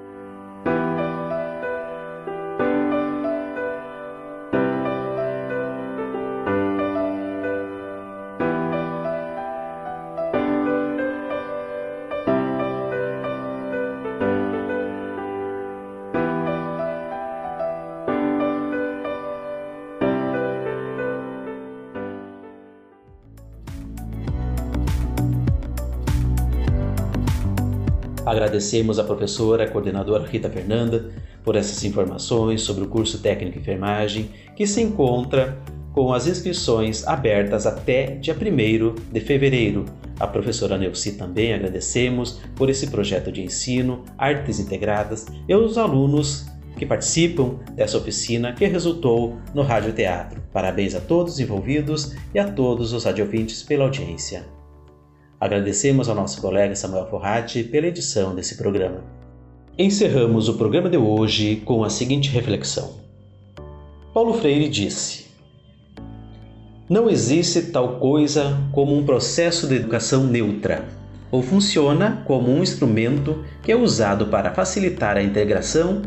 Agradecemos 28.51 28.99
à 28.99 29.05
professora, 29.05 29.65
coordenadora 29.65 30.27
Rita 30.27 30.49
Fernanda, 30.49 31.09
por 31.41 31.55
essas 31.55 31.85
informações 31.85 32.61
sobre 32.61 32.83
o 32.83 32.87
curso 32.87 33.19
técnico 33.19 33.57
enfermagem, 33.57 34.29
que 34.57 34.67
se 34.67 34.81
encontra 34.81 35.57
com 35.93 36.13
as 36.13 36.27
inscrições 36.27 37.07
abertas 37.07 37.65
até 37.65 38.07
dia 38.17 38.35
1 38.35 39.09
de 39.09 39.21
fevereiro. 39.21 39.85
A 40.19 40.27
professora 40.27 40.77
Neuci 40.77 41.13
também 41.13 41.53
agradecemos 41.53 42.41
por 42.53 42.69
esse 42.69 42.87
projeto 42.87 43.31
de 43.31 43.41
ensino, 43.41 44.03
artes 44.17 44.59
integradas 44.59 45.27
e 45.47 45.55
os 45.55 45.77
alunos 45.77 46.45
que 46.77 46.85
participam 46.85 47.57
dessa 47.73 47.97
oficina 47.97 48.51
que 48.51 48.65
resultou 48.65 49.37
no 49.53 49.61
Rádio 49.61 49.93
Teatro. 49.93 50.43
Parabéns 50.51 50.93
a 50.93 50.99
todos 50.99 51.35
os 51.35 51.39
envolvidos 51.39 52.17
e 52.33 52.39
a 52.39 52.51
todos 52.51 52.91
os 52.91 53.05
radiovintes 53.05 53.63
pela 53.63 53.85
audiência. 53.85 54.45
Agradecemos 55.41 56.07
ao 56.07 56.13
nosso 56.13 56.39
colega 56.39 56.75
Samuel 56.75 57.07
Forratti 57.07 57.63
pela 57.63 57.87
edição 57.87 58.35
desse 58.35 58.55
programa. 58.55 59.03
Encerramos 59.75 60.47
o 60.47 60.53
programa 60.53 60.87
de 60.87 60.97
hoje 60.97 61.55
com 61.65 61.83
a 61.83 61.89
seguinte 61.89 62.29
reflexão. 62.29 62.97
Paulo 64.13 64.35
Freire 64.35 64.69
disse: 64.69 65.25
Não 66.87 67.09
existe 67.09 67.59
tal 67.63 67.95
coisa 67.97 68.55
como 68.71 68.95
um 68.95 69.03
processo 69.03 69.67
de 69.67 69.77
educação 69.77 70.25
neutra, 70.25 70.85
ou 71.31 71.41
funciona 71.41 72.21
como 72.27 72.51
um 72.51 72.61
instrumento 72.61 73.43
que 73.63 73.71
é 73.71 73.75
usado 73.75 74.27
para 74.27 74.53
facilitar 74.53 75.17
a 75.17 75.23
integração 75.23 76.03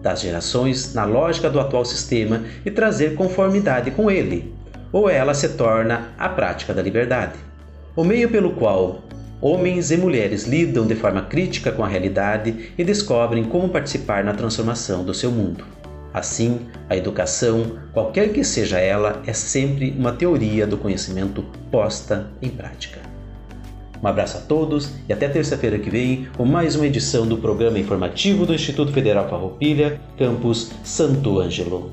das 0.00 0.22
gerações 0.22 0.94
na 0.94 1.04
lógica 1.04 1.50
do 1.50 1.60
atual 1.60 1.84
sistema 1.84 2.42
e 2.64 2.70
trazer 2.70 3.16
conformidade 3.16 3.90
com 3.90 4.10
ele, 4.10 4.54
ou 4.90 5.10
ela 5.10 5.34
se 5.34 5.50
torna 5.50 6.14
a 6.16 6.30
prática 6.30 6.72
da 6.72 6.80
liberdade. 6.80 7.47
O 7.98 8.04
meio 8.04 8.30
pelo 8.30 8.52
qual 8.52 9.02
homens 9.40 9.90
e 9.90 9.96
mulheres 9.96 10.44
lidam 10.44 10.86
de 10.86 10.94
forma 10.94 11.22
crítica 11.22 11.72
com 11.72 11.82
a 11.82 11.88
realidade 11.88 12.70
e 12.78 12.84
descobrem 12.84 13.42
como 13.42 13.68
participar 13.68 14.22
na 14.22 14.32
transformação 14.32 15.02
do 15.02 15.12
seu 15.12 15.32
mundo. 15.32 15.64
Assim, 16.14 16.60
a 16.88 16.96
educação, 16.96 17.80
qualquer 17.92 18.32
que 18.32 18.44
seja 18.44 18.78
ela, 18.78 19.20
é 19.26 19.32
sempre 19.32 19.96
uma 19.98 20.12
teoria 20.12 20.64
do 20.64 20.78
conhecimento 20.78 21.44
posta 21.72 22.30
em 22.40 22.50
prática. 22.50 23.00
Um 24.00 24.06
abraço 24.06 24.38
a 24.38 24.42
todos 24.42 24.92
e 25.08 25.12
até 25.12 25.28
terça-feira 25.28 25.76
que 25.76 25.90
vem 25.90 26.28
com 26.36 26.44
mais 26.44 26.76
uma 26.76 26.86
edição 26.86 27.26
do 27.26 27.38
programa 27.38 27.80
informativo 27.80 28.46
do 28.46 28.54
Instituto 28.54 28.92
Federal 28.92 29.28
Farroupilha, 29.28 30.00
campus 30.16 30.70
Santo 30.84 31.40
Ângelo. 31.40 31.90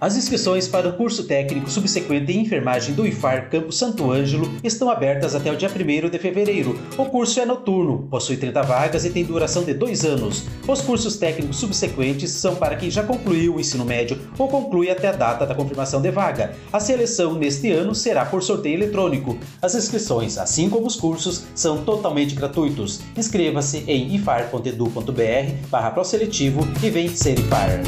As 0.00 0.16
inscrições 0.16 0.66
para 0.66 0.88
o 0.88 0.94
curso 0.94 1.24
técnico 1.24 1.70
subsequente 1.70 2.32
em 2.32 2.40
enfermagem 2.40 2.94
do 2.94 3.06
IFAR 3.06 3.50
Campo 3.50 3.70
Santo 3.70 4.10
Ângelo 4.10 4.50
estão 4.64 4.88
abertas 4.88 5.34
até 5.34 5.52
o 5.52 5.56
dia 5.56 5.68
1 5.68 6.08
de 6.08 6.18
fevereiro. 6.18 6.80
O 6.96 7.04
curso 7.04 7.38
é 7.38 7.44
noturno, 7.44 8.08
possui 8.10 8.38
30 8.38 8.62
vagas 8.62 9.04
e 9.04 9.10
tem 9.10 9.22
duração 9.22 9.62
de 9.62 9.74
dois 9.74 10.02
anos. 10.02 10.46
Os 10.66 10.80
cursos 10.80 11.18
técnicos 11.18 11.58
subsequentes 11.58 12.30
são 12.30 12.56
para 12.56 12.76
quem 12.76 12.90
já 12.90 13.02
concluiu 13.02 13.56
o 13.56 13.60
ensino 13.60 13.84
médio 13.84 14.18
ou 14.38 14.48
conclui 14.48 14.90
até 14.90 15.08
a 15.08 15.12
data 15.12 15.44
da 15.44 15.54
confirmação 15.54 16.00
de 16.00 16.10
vaga. 16.10 16.54
A 16.72 16.80
seleção 16.80 17.34
neste 17.34 17.70
ano 17.70 17.94
será 17.94 18.24
por 18.24 18.42
sorteio 18.42 18.76
eletrônico. 18.76 19.36
As 19.60 19.74
inscrições, 19.74 20.38
assim 20.38 20.70
como 20.70 20.86
os 20.86 20.96
cursos, 20.96 21.42
são 21.54 21.84
totalmente 21.84 22.34
gratuitos. 22.34 23.02
Inscreva-se 23.14 23.84
em 23.86 24.14
ifar.edu.br 24.14 25.68
barra 25.68 25.94
e 26.82 26.88
vem 26.88 27.08
ser 27.08 27.38
IFAR. 27.38 27.82